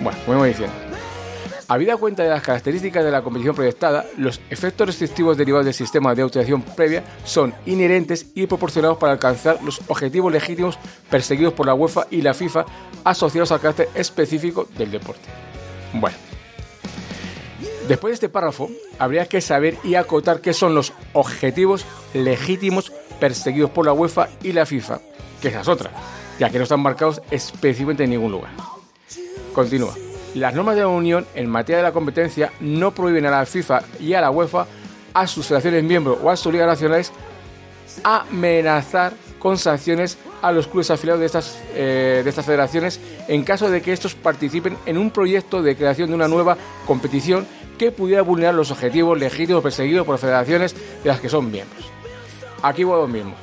[0.02, 0.74] Bueno, como voy diciendo.
[1.68, 6.14] Habida cuenta de las características de la competición proyectada, los efectos restrictivos derivados del sistema
[6.14, 10.78] de autorización previa son inherentes y proporcionados para alcanzar los objetivos legítimos
[11.10, 12.66] perseguidos por la UEFA y la FIFA
[13.04, 15.28] asociados al carácter específico del deporte.
[15.94, 16.18] Bueno,
[17.88, 18.70] después de este párrafo,
[19.00, 24.52] habría que saber y acotar qué son los objetivos legítimos perseguidos por la UEFA y
[24.52, 25.00] la FIFA,
[25.42, 25.92] que esa es otra,
[26.40, 28.52] ya que no están marcados específicamente en ningún lugar.
[29.54, 29.96] Continúa.
[30.34, 33.84] Las normas de la Unión en materia de la competencia no prohíben a la FIFA
[34.02, 34.68] y a la UEFA,
[35.14, 37.12] a sus federaciones miembros o a sus ligas nacionales,
[38.04, 43.70] amenazar con sanciones a los clubes afiliados de estas, eh, de estas federaciones en caso
[43.70, 48.22] de que estos participen en un proyecto de creación de una nueva competición que pudiera
[48.22, 51.86] vulnerar los objetivos legítimos perseguidos por federaciones de las que son miembros.
[52.62, 53.36] Aquí voy a lo mismo.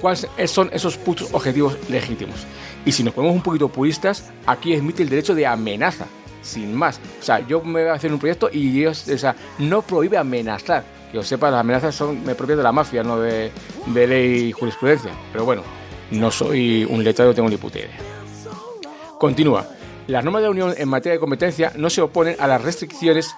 [0.00, 2.46] ¿Cuáles son esos putos objetivos legítimos?
[2.84, 6.06] Y si nos ponemos un poquito puristas, aquí admite el derecho de amenaza,
[6.42, 7.00] sin más.
[7.20, 10.18] O sea, yo me voy a hacer un proyecto y ellos, o sea, no prohíbe
[10.18, 13.50] amenazar que os sepa, las amenazas son propias de la mafia, no de,
[13.94, 15.12] ley y jurisprudencia.
[15.32, 15.62] Pero bueno,
[16.10, 17.78] no soy un letrado, tengo ni puta.
[19.18, 19.66] Continúa.
[20.08, 23.34] Las normas de la Unión en materia de competencia no se oponen a las restricciones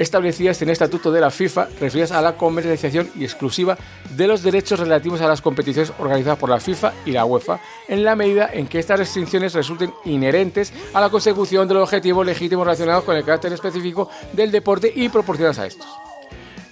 [0.00, 3.76] establecidas en el Estatuto de la FIFA referidas a la comercialización y exclusiva
[4.16, 8.02] de los derechos relativos a las competiciones organizadas por la FIFA y la UEFA, en
[8.02, 12.64] la medida en que estas restricciones resulten inherentes a la consecución de los objetivos legítimos
[12.64, 15.86] relacionados con el carácter específico del deporte y proporcionadas a estos.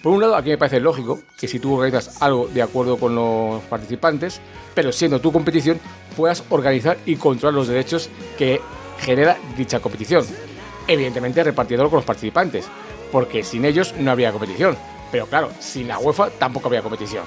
[0.02, 3.14] Por un lado, aquí me parece lógico que si tú organizas algo de acuerdo con
[3.14, 4.40] los participantes,
[4.74, 5.78] pero siendo tu competición,
[6.16, 8.08] puedas organizar y controlar los derechos
[8.38, 8.60] que
[9.00, 10.24] genera dicha competición.
[10.86, 12.66] Evidentemente repartiéndolo con los participantes,
[13.10, 14.76] porque sin ellos no habría competición.
[15.10, 17.24] Pero claro, sin la UEFA tampoco habría competición.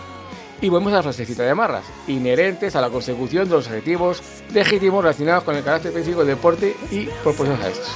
[0.62, 4.22] Y volvemos a la frasecita de amarras, inherentes a la consecución de los objetivos
[4.54, 7.92] legítimos relacionados con el carácter específico del deporte y proporciones a estos.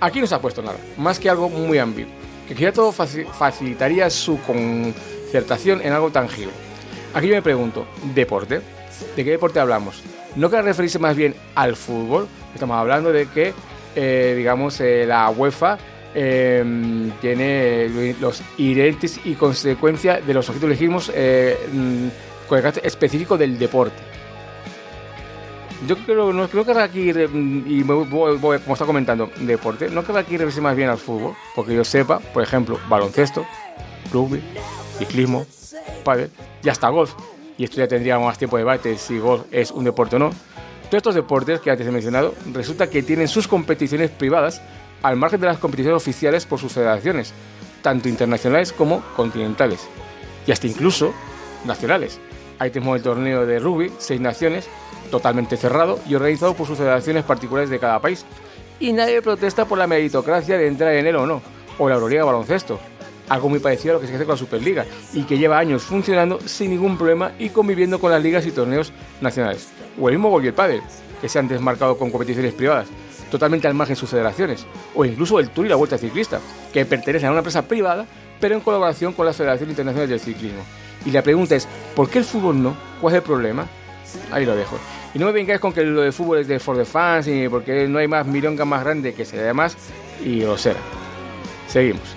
[0.00, 2.12] Aquí no se ha puesto nada, más que algo muy ambiguo,
[2.46, 6.52] que quizá todo facilitaría su concertación en algo tangible.
[7.14, 8.60] Aquí yo me pregunto, ¿deporte?
[9.16, 10.02] ¿De qué deporte hablamos?
[10.34, 12.28] ¿No que referirse más bien al fútbol?
[12.52, 13.54] Estamos hablando de que,
[13.94, 15.78] eh, digamos, eh, la UEFA
[16.14, 22.86] Em, tiene los inherentes y consecuencias de los objetos legítimos eh, mm, con el carácter
[22.86, 24.02] específico del deporte.
[25.86, 30.20] Yo creo, no, creo que aquí, mm, y como está comentando, deporte, no creo que
[30.20, 33.44] aquí regrese más bien al fútbol, porque yo sepa, por ejemplo, baloncesto,
[34.10, 34.40] rugby,
[34.98, 35.44] ciclismo,
[36.62, 37.12] y hasta golf.
[37.58, 40.30] Y esto ya tendríamos más tiempo de debate si golf es un deporte o no.
[40.84, 44.62] Todos estos deportes que antes he mencionado resulta que tienen sus competiciones privadas
[45.02, 47.32] al margen de las competiciones oficiales por sus federaciones,
[47.82, 49.86] tanto internacionales como continentales,
[50.46, 51.12] y hasta incluso
[51.64, 52.18] nacionales.
[52.58, 54.68] Ahí tenemos el torneo de rugby, seis naciones,
[55.10, 58.24] totalmente cerrado y organizado por sus federaciones particulares de cada país.
[58.80, 61.42] Y nadie protesta por la meritocracia de entrar en él o no,
[61.78, 62.78] o la Euroliga de baloncesto,
[63.28, 65.82] algo muy parecido a lo que se hace con la Superliga y que lleva años
[65.82, 69.68] funcionando sin ningún problema y conviviendo con las ligas y torneos nacionales.
[70.00, 70.82] O el mismo Gol y el Padel,
[71.20, 72.88] que se han desmarcado con competiciones privadas,
[73.30, 76.40] totalmente al margen de sus federaciones, o incluso el Tour y la Vuelta Ciclista,
[76.72, 78.06] que pertenecen a una empresa privada,
[78.40, 80.62] pero en colaboración con la Federación Internacional del Ciclismo.
[81.04, 82.76] Y la pregunta es, ¿por qué el fútbol no?
[83.00, 83.66] ¿Cuál es el problema?
[84.30, 84.78] Ahí lo dejo.
[85.14, 87.48] Y no me vengáis con que lo de fútbol es de for the fans, y
[87.48, 89.76] porque no hay más milonga más grande que se más
[90.24, 90.80] y será.
[91.68, 92.14] Seguimos.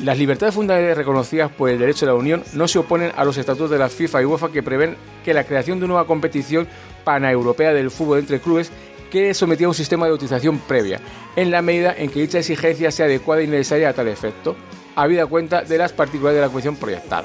[0.00, 3.38] Las libertades fundamentales reconocidas por el derecho de la Unión no se oponen a los
[3.38, 6.68] estatutos de la FIFA y UEFA que prevén que la creación de una nueva competición
[7.04, 8.70] paneuropea del fútbol entre clubes
[9.14, 10.98] que sometía a un sistema de utilización previa,
[11.36, 14.56] en la medida en que dicha exigencia sea adecuada y necesaria a tal efecto,
[14.96, 17.24] habida cuenta de las particularidades de la cuestión proyectada.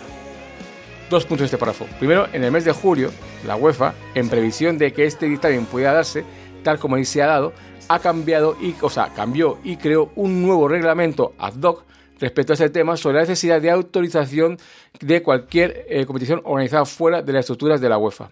[1.09, 1.87] Dos puntos de este párrafo.
[1.97, 3.09] Primero, en el mes de julio,
[3.43, 6.23] la UEFA, en previsión de que este dictamen pudiera darse,
[6.61, 7.53] tal como ahí se ha dado,
[7.87, 11.85] ha cambiado y, o sea, cambió y creó un nuevo reglamento ad hoc
[12.19, 14.59] respecto a ese tema sobre la necesidad de autorización
[14.99, 18.29] de cualquier eh, competición organizada fuera de las estructuras de la UEFA.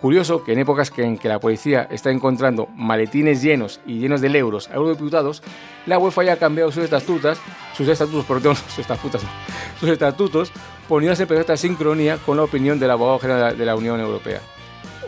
[0.00, 4.28] Curioso que en épocas en que la policía está encontrando maletines llenos y llenos de
[4.38, 5.42] euros a eurodiputados,
[5.86, 7.38] la UEFA haya cambiado sus estatutos,
[7.74, 9.22] sus estatutos, perdón, sus estatutos,
[9.80, 10.52] sus estatutos,
[10.86, 14.40] poniéndose en perfecta sincronía con la opinión del abogado general de la Unión Europea.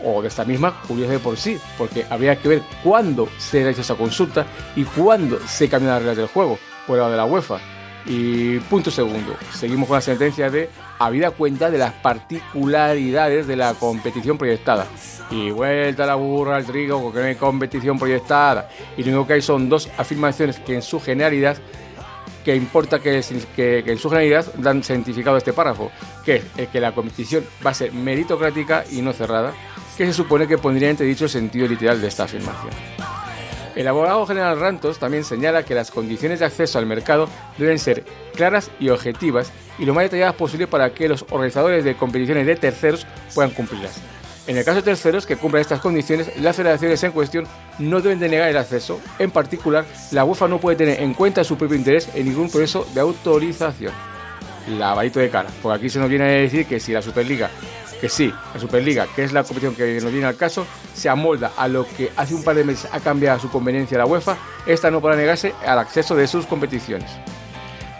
[0.03, 3.81] O de esta misma, curiosa de por sí, porque habría que ver cuándo se hecho
[3.81, 7.59] esa consulta y cuándo se cambian las reglas del juego por lado de la UEFA
[8.05, 10.69] y punto segundo, seguimos con la sentencia de
[10.99, 14.85] habida cuenta de las particularidades de la competición proyectada.
[15.31, 18.69] Y vuelta la burra al trigo porque no hay competición proyectada.
[18.97, 21.57] Y lo único que hay son dos afirmaciones que en su generalidad,
[22.43, 23.23] que importa que,
[23.55, 25.89] que, en su generalidad dan significado a este párrafo,
[26.25, 29.53] que es que la competición va a ser meritocrática y no cerrada,
[29.97, 32.98] que se supone que pondría entre dicho el sentido literal de esta afirmación.
[33.75, 38.03] El abogado general Rantos también señala que las condiciones de acceso al mercado deben ser
[38.35, 42.55] claras y objetivas y lo más detalladas posible para que los organizadores de competiciones de
[42.55, 44.01] terceros puedan cumplirlas.
[44.47, 47.45] En el caso de terceros que cumplan estas condiciones, las federaciones en cuestión
[47.77, 48.99] no deben denegar el acceso.
[49.19, 52.87] En particular, la UEFA no puede tener en cuenta su propio interés en ningún proceso
[52.95, 53.93] de autorización.
[54.67, 57.51] Lavadito de cara, porque aquí se nos viene a decir que si la Superliga
[57.99, 61.51] que sí, la Superliga, que es la competición que nos viene al caso, se amolda
[61.57, 64.89] a lo que hace un par de meses ha cambiado su conveniencia la UEFA, esta
[64.89, 67.11] no podrá negarse al acceso de sus competiciones.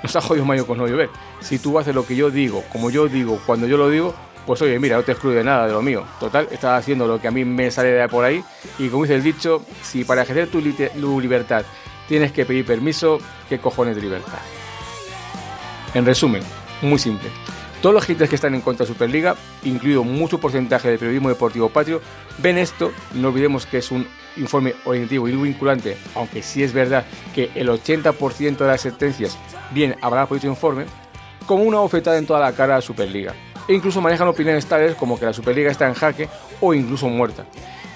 [0.01, 1.09] Nos ha jodido mayo con no llover.
[1.41, 4.61] Si tú haces lo que yo digo, como yo digo, cuando yo lo digo, pues
[4.61, 6.05] oye, mira, no te excluye nada de lo mío.
[6.19, 8.43] Total, estás haciendo lo que a mí me sale de por ahí.
[8.77, 10.61] Y como dice el dicho, si para ejercer tu
[11.19, 11.65] libertad
[12.07, 13.19] tienes que pedir permiso,
[13.49, 14.39] ¿qué cojones de libertad?
[15.93, 16.41] En resumen,
[16.81, 17.29] muy simple.
[17.81, 21.69] Todos los haters que están en contra de Superliga, incluido mucho porcentaje del periodismo deportivo
[21.69, 22.01] patrio,
[22.39, 24.05] ven esto, no olvidemos que es un
[24.35, 29.37] informe orientativo y vinculante, aunque sí es verdad que el 80% de las sentencias
[29.71, 30.85] bien habrá por dicho informe,
[31.45, 33.33] como una oferta en toda la cara a Superliga.
[33.67, 36.27] E incluso manejan opiniones tales como que la Superliga está en jaque
[36.59, 37.45] o incluso muerta.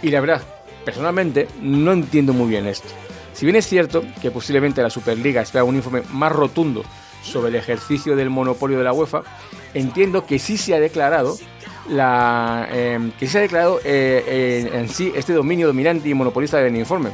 [0.02, 0.44] Y la verdad,
[0.86, 2.90] Personalmente, no entiendo muy bien esto.
[3.34, 6.84] Si bien es cierto que posiblemente la Superliga espera un informe más rotundo
[7.24, 9.24] sobre el ejercicio del monopolio de la UEFA,
[9.74, 11.38] entiendo que sí se ha declarado
[11.90, 16.76] la, em, que se ha declarado eh, en, sí este dominio dominante y monopolista del
[16.76, 17.12] informe.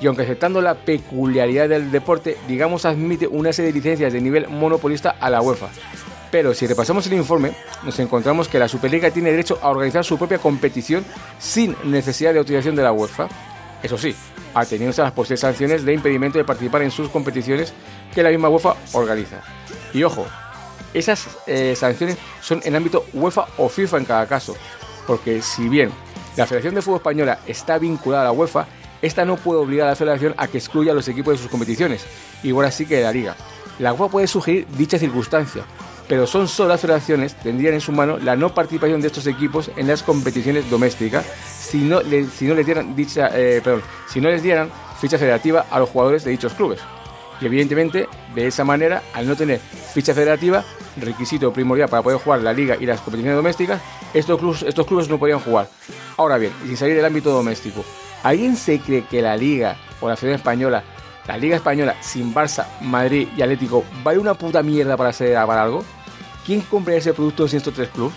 [0.00, 4.48] Y aunque aceptando la peculiaridad del deporte, digamos admite una serie de licencias de nivel
[4.48, 5.68] monopolista a la UEFA.
[6.30, 7.52] Pero si repasamos el informe,
[7.84, 11.04] nos encontramos que la Superliga tiene derecho a organizar su propia competición
[11.38, 13.28] sin necesidad de autorización de la UEFA.
[13.82, 14.14] Eso sí,
[14.54, 17.72] ateniéndose a las posibles sanciones de impedimento de participar en sus competiciones
[18.14, 19.42] que la misma UEFA organiza.
[19.94, 20.26] Y ojo,
[20.94, 24.56] esas eh, sanciones son en ámbito UEFA o FIFA en cada caso,
[25.06, 25.90] porque si bien
[26.36, 28.66] la Federación de Fútbol Española está vinculada a la UEFA,
[29.02, 31.50] esta no puede obligar a la Federación a que excluya a los equipos de sus
[31.50, 32.04] competiciones,
[32.42, 33.36] igual así que de la Liga.
[33.78, 35.62] La UEFA puede sugerir dicha circunstancia,
[36.08, 39.70] pero son solo las federaciones tendrían en su mano la no participación de estos equipos
[39.76, 42.00] en las competiciones domésticas si no,
[42.34, 43.62] si no les dieran dicha, eh,
[44.08, 46.80] si no les dieran ficha federativa a los jugadores de dichos clubes.
[47.40, 48.08] Y evidentemente,
[48.42, 50.64] de esa manera, al no tener ficha federativa,
[50.96, 53.80] requisito primordial para poder jugar la liga y las competiciones domésticas,
[54.14, 55.68] estos clubes, estos clubes no podían jugar.
[56.16, 57.84] Ahora bien, sin salir del ámbito doméstico,
[58.22, 60.82] ¿alguien se cree que la liga o la Federación Española,
[61.26, 65.62] la liga española sin Barça, Madrid y Atlético, vale una puta mierda para ser para
[65.62, 65.84] algo?
[66.44, 68.14] ¿Quién compraría ese producto sin estos tres clubes?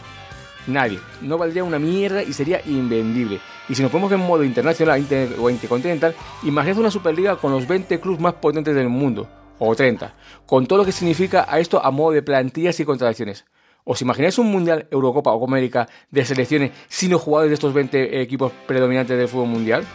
[0.68, 1.00] Nadie.
[1.22, 3.40] No valdría una mierda y sería invendible.
[3.68, 5.06] Y si nos ponemos en modo internacional
[5.40, 9.28] o intercontinental, imagínate una Superliga con los 20 clubes más potentes del mundo,
[9.64, 10.16] o 30,
[10.48, 13.46] con todo lo que significa a esto a modo de plantillas y contrataciones.
[13.84, 17.74] ¿Os imagináis un Mundial, Eurocopa o Copa América de selecciones sin los jugadores de estos
[17.74, 19.86] 20 equipos predominantes del fútbol mundial?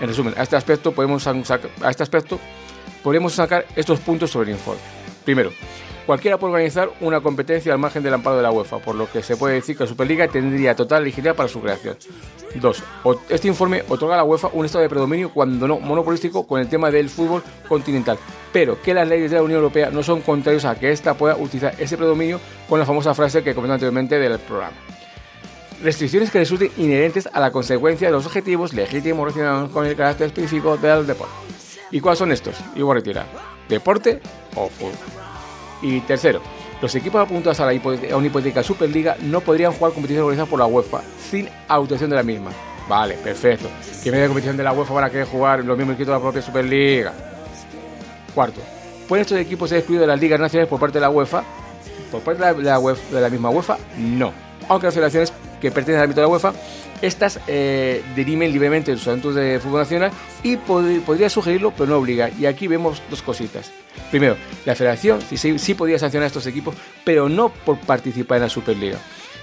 [0.00, 2.38] En resumen, a este aspecto podemos, a este aspecto
[3.02, 4.80] podemos sacar estos puntos sobre el informe.
[5.24, 5.52] Primero,
[6.08, 9.22] Cualquiera puede organizar una competencia al margen del amparo de la UEFA, por lo que
[9.22, 11.98] se puede decir que la Superliga tendría total legitimidad para su creación.
[12.54, 12.82] 2.
[13.28, 16.68] Este informe otorga a la UEFA un estado de predominio cuando no monopolístico con el
[16.70, 18.16] tema del fútbol continental,
[18.54, 21.36] pero que las leyes de la Unión Europea no son contrarios a que ésta pueda
[21.36, 22.40] utilizar ese predominio
[22.70, 24.78] con la famosa frase que comenté anteriormente del programa.
[25.82, 30.28] Restricciones que resulten inherentes a la consecuencia de los objetivos legítimos relacionados con el carácter
[30.28, 31.34] específico del deporte.
[31.90, 32.56] ¿Y cuáles son estos?
[32.74, 33.26] Y voy a retirar.
[33.68, 34.22] ¿Deporte
[34.54, 35.27] o fútbol?
[35.82, 36.40] Y tercero,
[36.80, 40.66] los equipos apuntados a, la una hipotética Superliga no podrían jugar competiciones organizadas por la
[40.66, 42.50] UEFA sin autorización de la misma.
[42.88, 43.68] Vale, perfecto.
[44.02, 46.20] ¿Qué media competición de la UEFA van a querer jugar los mismos equipos de la
[46.20, 47.12] propia Superliga?
[48.34, 48.60] Cuarto,
[49.06, 51.44] ¿pueden estos equipos ser excluidos de las ligas nacionales por parte de la UEFA?
[52.10, 54.32] Por parte de la, de la misma UEFA, no.
[54.68, 56.52] Aunque las federaciones que pertenecen al ámbito de la UEFA,
[57.02, 60.10] estas eh, dirimen libremente los asuntos de fútbol nacional
[60.42, 62.30] y podría sugerirlo, pero no obliga.
[62.30, 63.70] Y aquí vemos dos cositas.
[64.10, 66.74] Primero, la federación sí, sí podía sancionar a estos equipos,
[67.04, 68.98] pero no por participar en la Superliga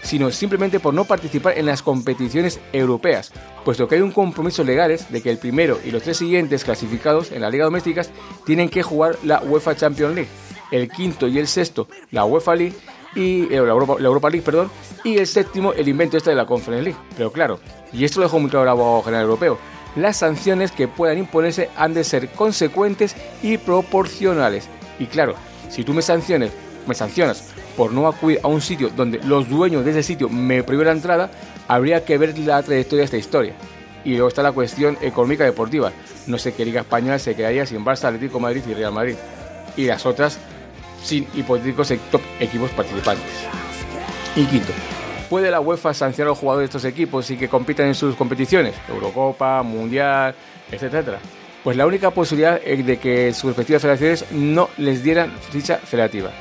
[0.06, 3.32] sino simplemente por no participar en las competiciones europeas,
[3.66, 7.32] puesto que hay un compromiso legales de que el primero y los tres siguientes clasificados
[7.32, 8.12] en la liga domésticas
[8.46, 10.30] tienen que jugar la UEFA Champions League,
[10.72, 12.76] el quinto y el sexto la UEFA League
[13.16, 14.70] y eh, la, Europa, League, perdón,
[15.04, 17.00] y el séptimo el invento este de la Conference League.
[17.18, 17.60] Pero claro,
[17.94, 19.58] y esto lo dejó muy claro abogado general europeo,
[19.96, 24.68] las sanciones que puedan imponerse han de ser consecuentes y proporcionales.
[25.00, 25.36] Y claro,
[25.70, 26.52] si tú me sanciones,
[26.88, 30.64] me sancionas por no acudir a un sitio donde los dueños de ese sitio me
[30.64, 31.30] prohíben la entrada,
[31.68, 33.54] habría que ver la trayectoria de esta historia.
[34.04, 35.92] Y luego está la cuestión económica deportiva.
[36.28, 39.16] No sé qué Liga Española se quedaría sin Barça, Atlético Madrid y Real Madrid.
[39.76, 40.38] Y las otras
[41.04, 41.92] sin hipotéticos
[42.40, 43.26] equipos participantes.
[44.36, 44.72] Y quinto,
[45.30, 48.16] ¿puede la UEFA sancionar a los jugadores de estos equipos y que compitan en sus
[48.16, 48.76] competiciones?
[48.90, 50.36] Eurocopa, Mundial,
[50.72, 51.20] etcétera.
[51.64, 56.32] Pues la única posibilidad es de que sus respectivas federaciones no les dieran ficha federativa.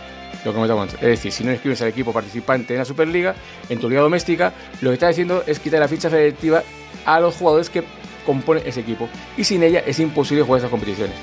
[0.44, 0.60] Lo que
[0.96, 3.34] Es decir, si no inscribes al equipo participante en la Superliga,
[3.70, 6.62] en tu liga doméstica, lo que está diciendo es quitar la ficha federativa
[7.06, 7.82] a los jugadores que
[8.26, 9.08] componen ese equipo.
[9.38, 11.14] Y sin ella es imposible jugar esas competiciones.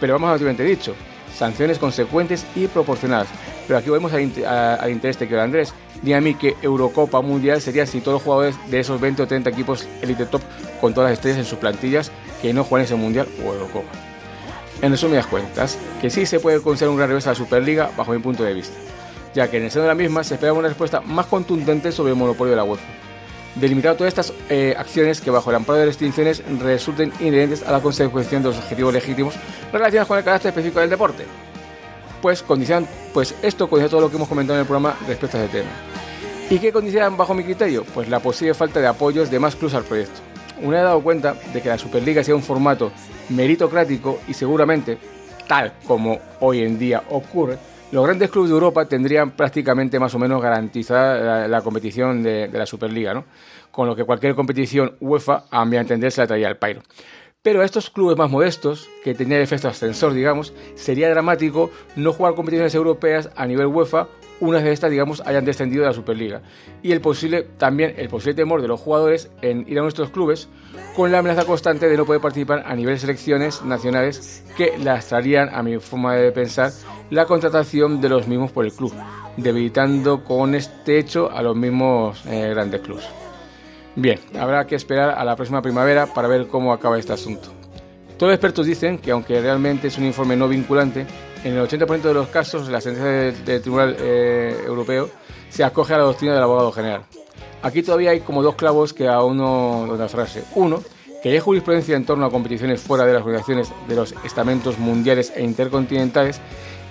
[0.00, 0.94] Pero vamos a lo que dicho
[1.36, 3.28] sanciones consecuentes y proporcionadas.
[3.72, 5.72] Pero aquí volvemos al, interés de que Andrés.
[6.02, 9.26] Ni a mí que Eurocopa Mundial sería si todos los jugadores de esos 20 o
[9.26, 10.42] 30 equipos Elite Top
[10.78, 12.12] con todas las estrellas en sus plantillas
[12.42, 13.88] que no juegan ese Mundial o Eurocopa.
[14.82, 18.12] En resumidas cuentas, que sí se puede considerar un gran revés a la Superliga bajo
[18.12, 18.76] mi punto de vista,
[19.34, 22.12] ya que en el seno de la misma se espera una respuesta más contundente sobre
[22.12, 22.84] el monopolio de la UEFA
[23.54, 27.80] delimitar todas estas eh, acciones que bajo el amparo de restricciones resulten inherentes a la
[27.80, 29.34] consecución de los objetivos legítimos
[29.72, 31.26] relacionados con el carácter específico del deporte.
[32.22, 35.44] Pues, condicionan, pues esto condiciona todo lo que hemos comentado en el programa respecto a
[35.44, 35.70] este tema.
[36.48, 37.84] ¿Y qué condicionan bajo mi criterio?
[37.84, 40.20] Pues la posible falta de apoyos de más clubes al proyecto.
[40.62, 42.92] Una he dado cuenta de que la Superliga sea un formato
[43.30, 44.98] meritocrático y seguramente,
[45.48, 47.58] tal como hoy en día ocurre,
[47.90, 52.66] los grandes clubes de Europa tendrían prácticamente más o menos garantizada la, competición de, la
[52.66, 53.24] Superliga, ¿no?
[53.70, 56.82] con lo que cualquier competición UEFA, a mi entender, se la traía al pairo.
[57.42, 62.36] Pero a estos clubes más modestos, que tenían efecto ascensor, digamos, sería dramático no jugar
[62.36, 64.06] competiciones europeas a nivel UEFA
[64.38, 66.42] unas de estas, digamos, hayan descendido de la Superliga.
[66.82, 70.48] Y el posible, también el posible temor de los jugadores en ir a nuestros clubes
[70.94, 75.48] con la amenaza constante de no poder participar a nivel de selecciones nacionales que lastrarían,
[75.52, 76.70] a mi forma de pensar,
[77.10, 78.92] la contratación de los mismos por el club,
[79.36, 83.21] debilitando con este hecho a los mismos eh, grandes clubes.
[83.94, 87.48] Bien, habrá que esperar a la próxima primavera para ver cómo acaba este asunto.
[88.16, 91.06] Todos los expertos dicen que aunque realmente es un informe no vinculante,
[91.44, 95.10] en el 80% de los casos la sentencia del, Tribunal eh, Europeo
[95.50, 97.02] se acoge a la doctrina del abogado general.
[97.62, 100.44] Aquí todavía hay como dos clavos que aún no, no frase.
[100.54, 100.82] Uno,
[101.22, 105.32] que hay jurisprudencia en torno a competiciones fuera de las organizaciones de los estamentos mundiales
[105.36, 106.40] e intercontinentales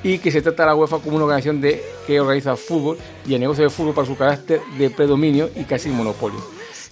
[0.04, 3.34] y que se trata a la UEFA como una organización de, que organiza fútbol y
[3.34, 6.40] el negocio de fútbol para su carácter de predominio y casi monopolio,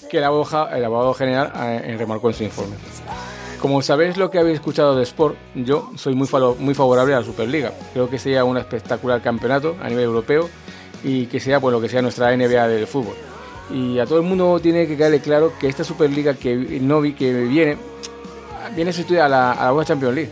[0.09, 2.75] que el abogado, el abogado general eh, remarcó en su informe.
[3.61, 6.27] Como sabéis lo que habéis escuchado de Sport, yo soy muy,
[6.59, 7.73] muy favorable a la Superliga.
[7.91, 10.49] Creo que sea un espectacular campeonato a nivel europeo
[11.03, 13.15] y que sea pues, lo que sea nuestra NBA del fútbol.
[13.69, 17.13] Y a todo el mundo tiene que quedarle claro que esta Superliga que, no vi,
[17.13, 17.77] que viene,
[18.75, 20.31] viene sustituida a la, a la Champions League.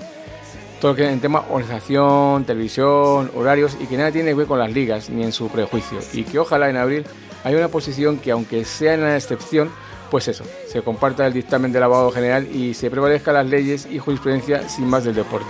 [0.79, 4.59] Todo lo que en tema organización, televisión, horarios y que nada tiene que ver con
[4.59, 5.99] las ligas ni en su prejuicio.
[6.13, 7.05] Y que ojalá en abril
[7.43, 9.69] haya una posición que aunque sea en la excepción,
[10.09, 13.99] pues eso, se comparta el dictamen del abogado general y se prevalezca las leyes y
[13.99, 15.47] jurisprudencia sin más del deporte.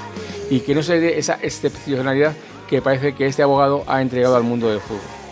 [0.50, 2.34] Y que no se dé esa excepcionalidad
[2.68, 5.27] que parece que este abogado ha entregado al mundo del fútbol.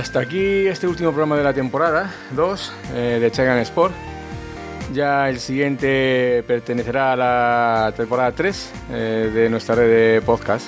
[0.00, 3.92] Hasta aquí este último programa de la temporada 2 eh, de Chagan Sport.
[4.94, 10.66] Ya el siguiente pertenecerá a la temporada 3 eh, de nuestra red de podcast.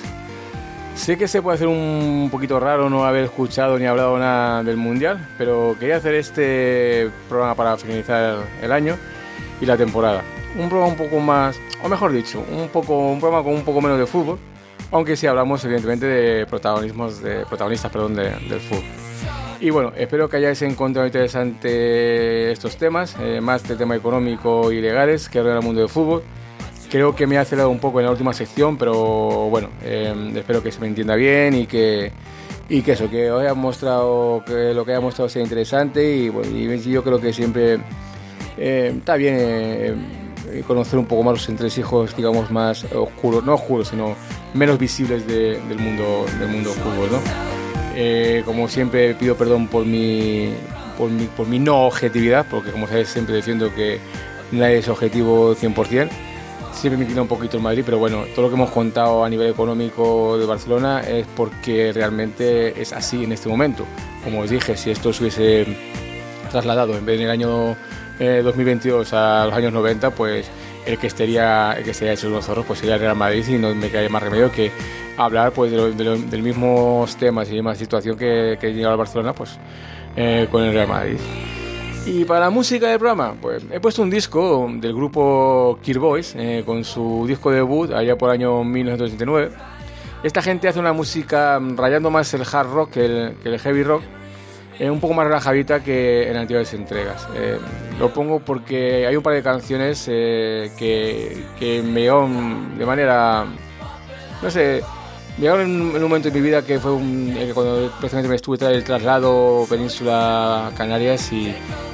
[0.93, 4.77] Sé que se puede hacer un poquito raro no haber escuchado ni hablado nada del
[4.77, 8.97] Mundial, pero quería hacer este programa para finalizar el año
[9.59, 10.21] y la temporada.
[10.55, 13.81] Un programa un poco más, o mejor dicho, un, poco, un programa con un poco
[13.81, 14.37] menos de fútbol,
[14.93, 18.83] aunque sí hablamos evidentemente de protagonismos de protagonistas perdón, del fútbol.
[19.59, 24.81] Y bueno, espero que hayáis encontrado interesante estos temas, eh, más del tema económico y
[24.81, 26.21] legales que ahora el mundo del fútbol.
[26.91, 28.93] Creo que me ha acelerado un poco en la última sección, pero
[29.49, 32.11] bueno, eh, espero que se me entienda bien y que,
[32.69, 36.29] y que eso, que os haya mostrado, que lo que haya mostrado sea interesante y,
[36.29, 37.79] bueno, y yo creo que siempre
[38.57, 40.22] eh, está bien
[40.67, 44.15] conocer un poco más los entresijos, digamos, más oscuros, no oscuros, sino
[44.53, 47.19] menos visibles del mundo del mundo fútbol, ¿no?
[47.95, 50.51] Eh, como siempre pido perdón por mi,
[50.97, 53.99] por mi, por mi no objetividad, porque como sabéis siempre defiendo que
[54.51, 56.09] nadie es objetivo 100%.
[56.73, 59.29] Siempre me queda un poquito el Madrid, pero bueno, todo lo que hemos contado a
[59.29, 63.85] nivel económico de Barcelona es porque realmente es así en este momento.
[64.23, 65.67] Como os dije, si esto se hubiese
[66.51, 67.77] trasladado en vez del año
[68.43, 70.49] 2022 eh, a los años 90, pues
[70.85, 73.57] el que estaría el que estaría hecho los zorros pues sería el Real Madrid y
[73.57, 74.71] no me cae más remedio que
[75.17, 79.57] hablar pues de, los mismos temas y misma situación que, que llega al Barcelona pues
[80.15, 81.17] eh, con el Real Madrid
[82.05, 86.35] y para la música del programa pues he puesto un disco del grupo Kill Boys
[86.35, 89.51] eh, con su disco debut allá por el año 1989
[90.23, 93.83] esta gente hace una música rayando más el hard rock que el, que el heavy
[93.83, 94.03] rock
[94.79, 97.27] es un poco más relajadita que en anteriores entregas.
[97.99, 103.45] Lo pongo porque hay un par de canciones eh, que, me llegaron de manera,
[104.41, 104.83] no sé,
[105.37, 108.35] me llegaron en, un momento de mi vida que fue un, eh, cuando precisamente me
[108.35, 111.53] estuve tras el traslado Península Canarias y,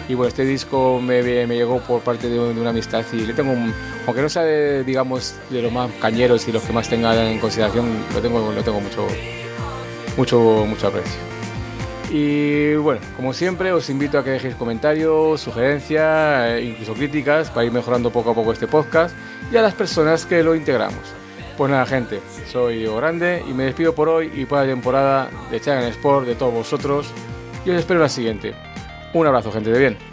[0.09, 3.53] bueno, este disco me, llegó por parte de, una amistad y le tengo,
[4.07, 7.39] aunque no sea de, digamos de los más cañeros y los que más tengan en
[7.39, 9.05] consideración, lo tengo, lo tengo mucho,
[10.17, 11.38] mucho, mucho aprecio.
[12.11, 17.65] Y bueno, como siempre, os invito a que dejéis comentarios, sugerencias, e incluso críticas para
[17.65, 19.15] ir mejorando poco a poco este podcast
[19.51, 21.19] y a las personas que lo integramos.
[21.55, 25.29] Pues nada, gente, soy Diego Grande y me despido por hoy y por la temporada
[25.51, 27.11] de Chagan Sport de todos vosotros
[27.65, 28.55] y os espero en la siguiente.
[29.13, 30.08] Un abrazo, gente de bien.